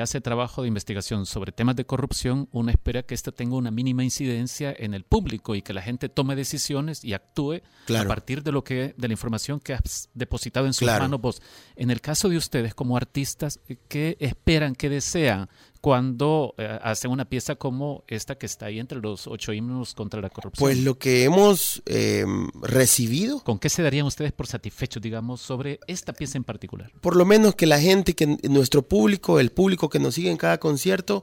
[0.00, 4.02] hace trabajo de investigación sobre temas de corrupción, uno espera que esto tenga una mínima
[4.02, 7.60] incidencia en el público y que la gente tome decisiones y actúe
[7.96, 11.42] a partir de lo que de la información que has depositado en sus manos vos.
[11.76, 15.48] En el caso de ustedes como artistas, ¿qué esperan, qué desean
[15.80, 20.20] cuando eh, hacen una pieza como esta que está ahí entre los ocho himnos contra
[20.20, 20.60] la corrupción?
[20.60, 23.40] Pues lo que hemos em, recibido.
[23.44, 26.90] ¿Con qué se darían ustedes por satisfechos, digamos, sobre esta pieza en particular?
[27.00, 30.36] Por lo menos que la gente, que nuestro público, el público que nos sigue en
[30.36, 31.22] cada concierto,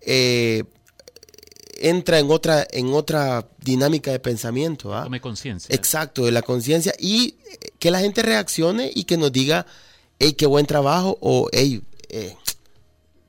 [0.00, 0.64] eh,
[1.78, 4.94] entra en otra, en otra dinámica de pensamiento.
[4.94, 5.04] ¿ah?
[5.04, 5.74] Tome conciencia.
[5.74, 7.36] Exacto, de la conciencia y
[7.78, 9.66] que la gente reaccione y que nos diga,
[10.18, 12.36] hey, qué buen trabajo o hey, eh,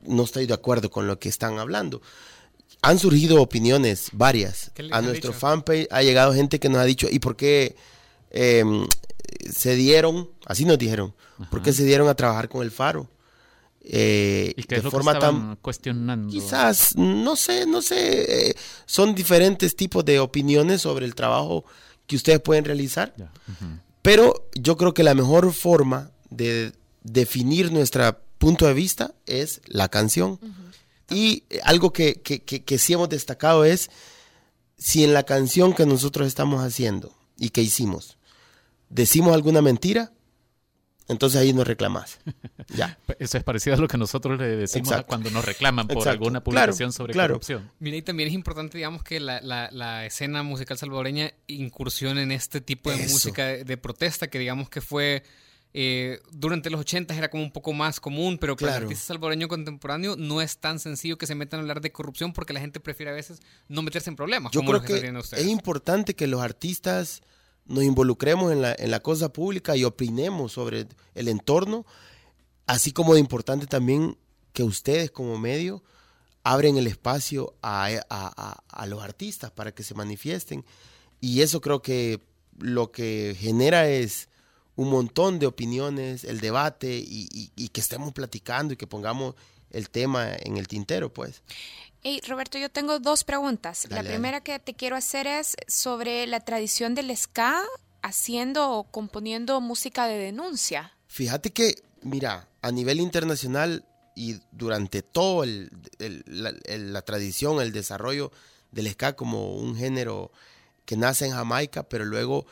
[0.02, 2.02] no estoy de acuerdo con lo que están hablando.
[2.82, 4.72] Han surgido opiniones varias.
[4.92, 7.76] A nuestro fanpage ha llegado gente que nos ha dicho, ¿y por qué
[8.32, 8.64] eh,
[9.52, 11.14] se dieron, así nos dijeron,
[11.50, 13.10] ¿por qué se dieron a trabajar con el faro?
[13.82, 16.30] Eh, ¿Y qué es lo que estaban cuestionando?
[16.30, 21.66] Quizás, no sé, no sé, eh, son diferentes tipos de opiniones sobre el trabajo
[22.06, 23.14] que ustedes pueden realizar,
[24.02, 26.74] pero yo creo que la mejor forma de
[27.04, 30.40] definir nuestro punto de vista es la canción.
[31.12, 33.92] Y algo que, que, que, que sí hemos destacado es
[34.78, 38.18] si en la canción que nosotros estamos haciendo y que hicimos,
[38.90, 40.12] decimos alguna mentira,
[41.08, 42.20] entonces ahí nos reclamas.
[42.76, 43.00] Ya.
[43.18, 45.08] Eso es parecido a lo que nosotros le decimos Exacto.
[45.08, 46.12] cuando nos reclaman por Exacto.
[46.12, 47.34] alguna publicación Claro, sobre claro.
[47.34, 47.72] corrupción.
[47.80, 52.32] Mira, y también es importante, digamos, que la, la- la escena musical salvadoreña incursione en
[52.32, 53.14] este tipo de Eso.
[53.14, 55.24] música de, de protesta, que digamos que fue
[55.74, 58.86] eh, durante los 80 era como un poco más común, pero para el Claro.
[58.88, 62.54] artista salvadoreño contemporáneo no es tan sencillo que se metan a hablar de corrupción porque
[62.54, 64.52] la gente prefiere a veces no meterse en problemas.
[64.52, 67.22] Yo como creo que, que es importante que los artistas
[67.66, 71.86] nos involucremos en la, en la cosa pública y opinemos sobre el entorno,
[72.66, 74.18] así como de importante también
[74.54, 75.84] que ustedes como medio
[76.44, 80.66] abren el espacio a, a- a- a los artistas para que se manifiesten.
[81.22, 82.22] Y eso creo que
[82.58, 84.30] lo que genera es
[84.80, 89.36] un montón de opiniones, el debate y, y- y que estemos platicando y que pongamos
[89.72, 91.42] el tema en el tintero, pues.
[92.02, 93.84] Hey, Roberto, yo tengo dos preguntas.
[93.84, 94.10] Dale, la dale.
[94.16, 97.62] primera que te quiero hacer es sobre la tradición del ska
[98.02, 100.94] haciendo o componiendo música de denuncia.
[101.08, 103.84] Fíjate que, mira, a nivel internacional
[104.16, 108.32] y durante todo el- el- la, el- la tradición, el desarrollo
[108.72, 110.32] del ska como un género
[110.86, 112.46] que nace en Jamaica, pero luego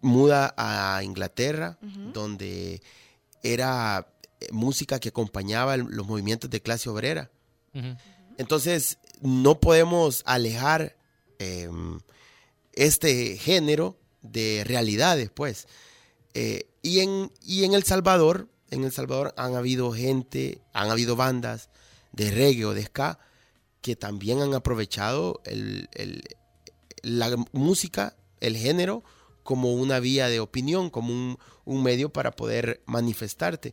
[0.00, 1.78] muda a Inglaterra,
[2.12, 2.80] donde
[3.42, 4.06] era
[4.40, 7.30] eh, música que acompañaba el- los movimientos de clase obrera.
[8.38, 10.96] Entonces, no podemos alejar
[11.40, 11.68] eh,
[12.72, 15.66] este género de realidades, pues.
[16.34, 21.16] Eh, y, en, y en El Salvador, en El Salvador han habido gente, han habido
[21.16, 21.70] bandas
[22.12, 23.18] de reggae o de ska
[23.80, 26.22] que también han aprovechado el- el-
[27.02, 29.02] la música, el género,
[29.48, 33.72] como una vía de opinión, como un, medio para poder manifestarte.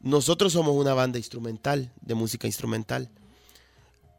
[0.00, 3.10] Nosotros somos una banda instrumental, de música instrumental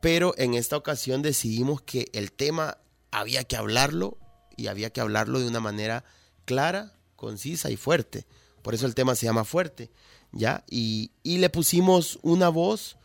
[0.02, 2.78] pero en esta ocasión decidimos que el tema
[3.10, 4.20] había que hablarlo
[4.56, 6.04] y había que hablarlo de una manera
[6.46, 8.28] clara, concisa y fuerte.
[8.62, 9.90] Por eso el tema se llama Fuerte,
[10.32, 10.64] ¿ya?
[10.70, 12.98] Y, y le pusimos una voz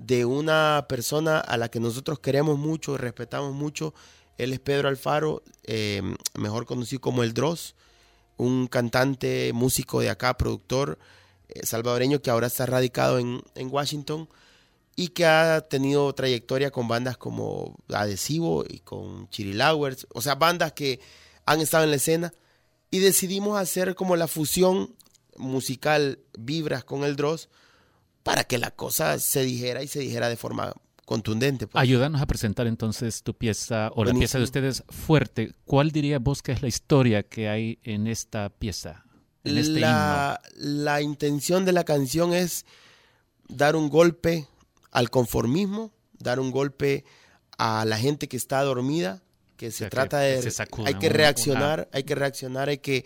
[0.00, 3.94] de una persona a la que nosotros queremos mucho y respetamos mucho.
[4.38, 6.02] Él es Pedro Alfaro, eh,
[6.34, 7.74] mejor conocido como El Dross,
[8.36, 10.98] un cantante, músico de acá, productor
[11.48, 14.28] eh, salvadoreño que ahora está radicado en, en Washington
[14.96, 20.72] y que ha tenido trayectoria con bandas como Adhesivo y con Chirilowers, o sea, bandas
[20.72, 21.00] que
[21.44, 22.32] han estado en la escena.
[22.90, 24.94] Y decidimos hacer como la fusión
[25.36, 27.48] musical Vibras con el Dross
[28.22, 30.74] para que la cosa se dijera y se dijera de forma
[31.06, 31.66] contundente.
[31.66, 31.80] pues.
[31.80, 35.52] Ayúdanos a presentar entonces tu pieza o la pieza de ustedes fuerte.
[35.64, 39.04] ¿Cuál diría vos que es la historia que hay en esta pieza?
[39.44, 42.66] En este la, la intención de la canción es
[43.48, 44.48] dar un golpe
[44.90, 47.04] al conformismo, dar un golpe
[47.56, 49.22] a la gente que está dormida,
[49.56, 53.04] que se sea, que trata de se hay que reaccionar, hay que reaccionar, hay que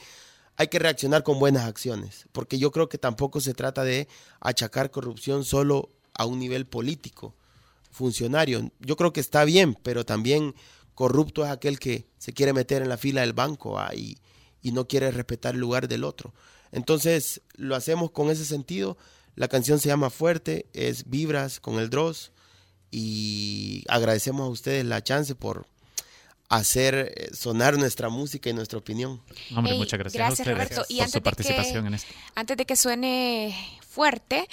[0.56, 4.08] hay que reaccionar con buenas acciones, porque yo creo que tampoco se trata de
[4.40, 7.34] achacar corrupción solo a un nivel político,
[7.90, 8.70] funcionario.
[8.80, 10.54] Yo creo que está bien, pero también
[10.94, 14.18] corrupto es aquel que se quiere meter en la fila del banco ah, y,
[14.62, 16.32] y no quiere respetar el lugar del otro.
[16.72, 18.96] Entonces lo hacemos con ese sentido.
[19.34, 22.32] La canción se llama Fuerte, es Vibras con el Dross
[22.90, 25.66] y agradecemos a ustedes la chance por
[26.48, 29.22] hacer eh, sonar nuestra música y nuestra opinión.
[29.54, 30.84] Hombre, Hey, muchas gracias, gracias, a ustedes Roberto.
[30.88, 32.12] Y por antes su participación que- en esto.
[32.34, 34.48] Antes de que suene fuerte,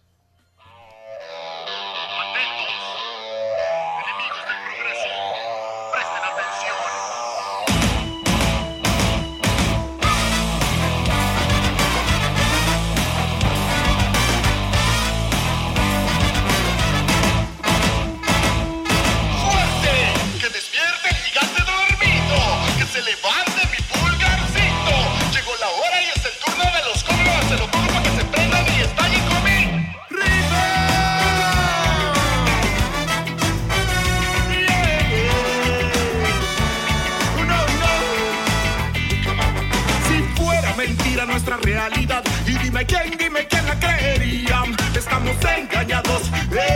[45.41, 46.29] Engañados,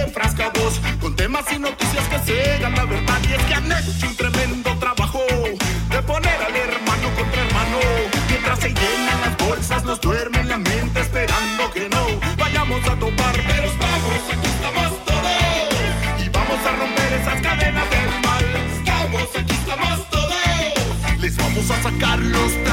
[0.06, 3.20] enfrascados, con temas y noticias que cegan la verdad.
[3.30, 5.24] Y es que han hecho un tremendo trabajo
[5.90, 7.80] de poner al hermano contra hermano.
[8.30, 12.06] Mientras se llenan las bolsas, nos duermen la mente esperando que no
[12.38, 13.36] vayamos a topar.
[13.48, 16.26] Pero estamos, aquí estamos todos.
[16.26, 18.46] Y vamos a romper esas cadenas del mal.
[18.78, 21.22] Estamos, aquí estamos todos.
[21.22, 22.67] Les vamos a sacar los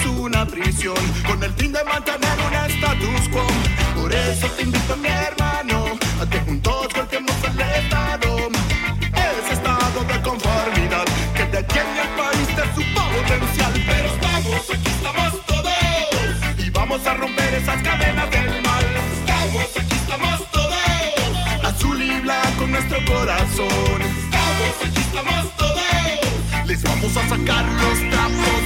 [0.00, 0.96] es una prisión,
[1.26, 3.46] con el fin de mantener un status quo.
[4.00, 8.48] Por eso te invito, mi hermano, a que juntos golpeemos el Estado.
[9.14, 13.72] Ese estado de conformidad que detiene al país de su potencial.
[13.86, 18.86] Pero estamos, aquí estamos todos, y vamos a romper esas cadenas del mal.
[19.18, 20.68] Estamos, aquí estamos todos
[21.64, 24.02] azul y blanco nuestro corazón.
[24.02, 26.66] Estamos, aquí estamos todos.
[26.66, 28.57] Les vamos a sacar los trapos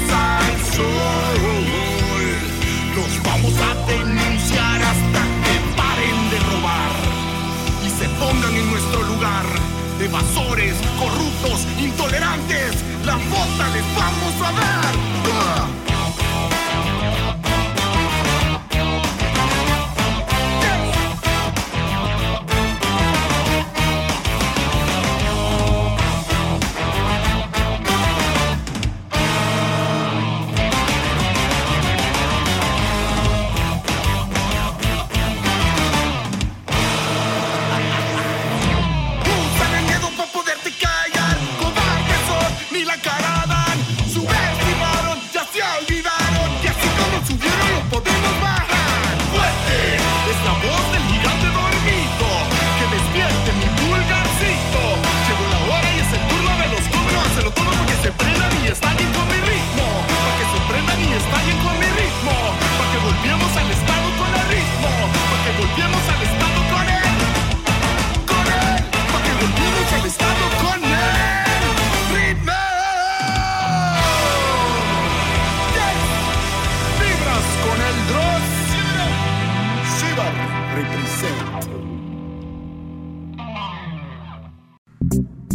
[2.96, 6.92] Los vamos a denunciar hasta que paren de robar
[7.84, 9.44] y se pongan en nuestro lugar.
[10.00, 15.11] Evasores, corruptos, intolerantes, la bota les vamos a dar.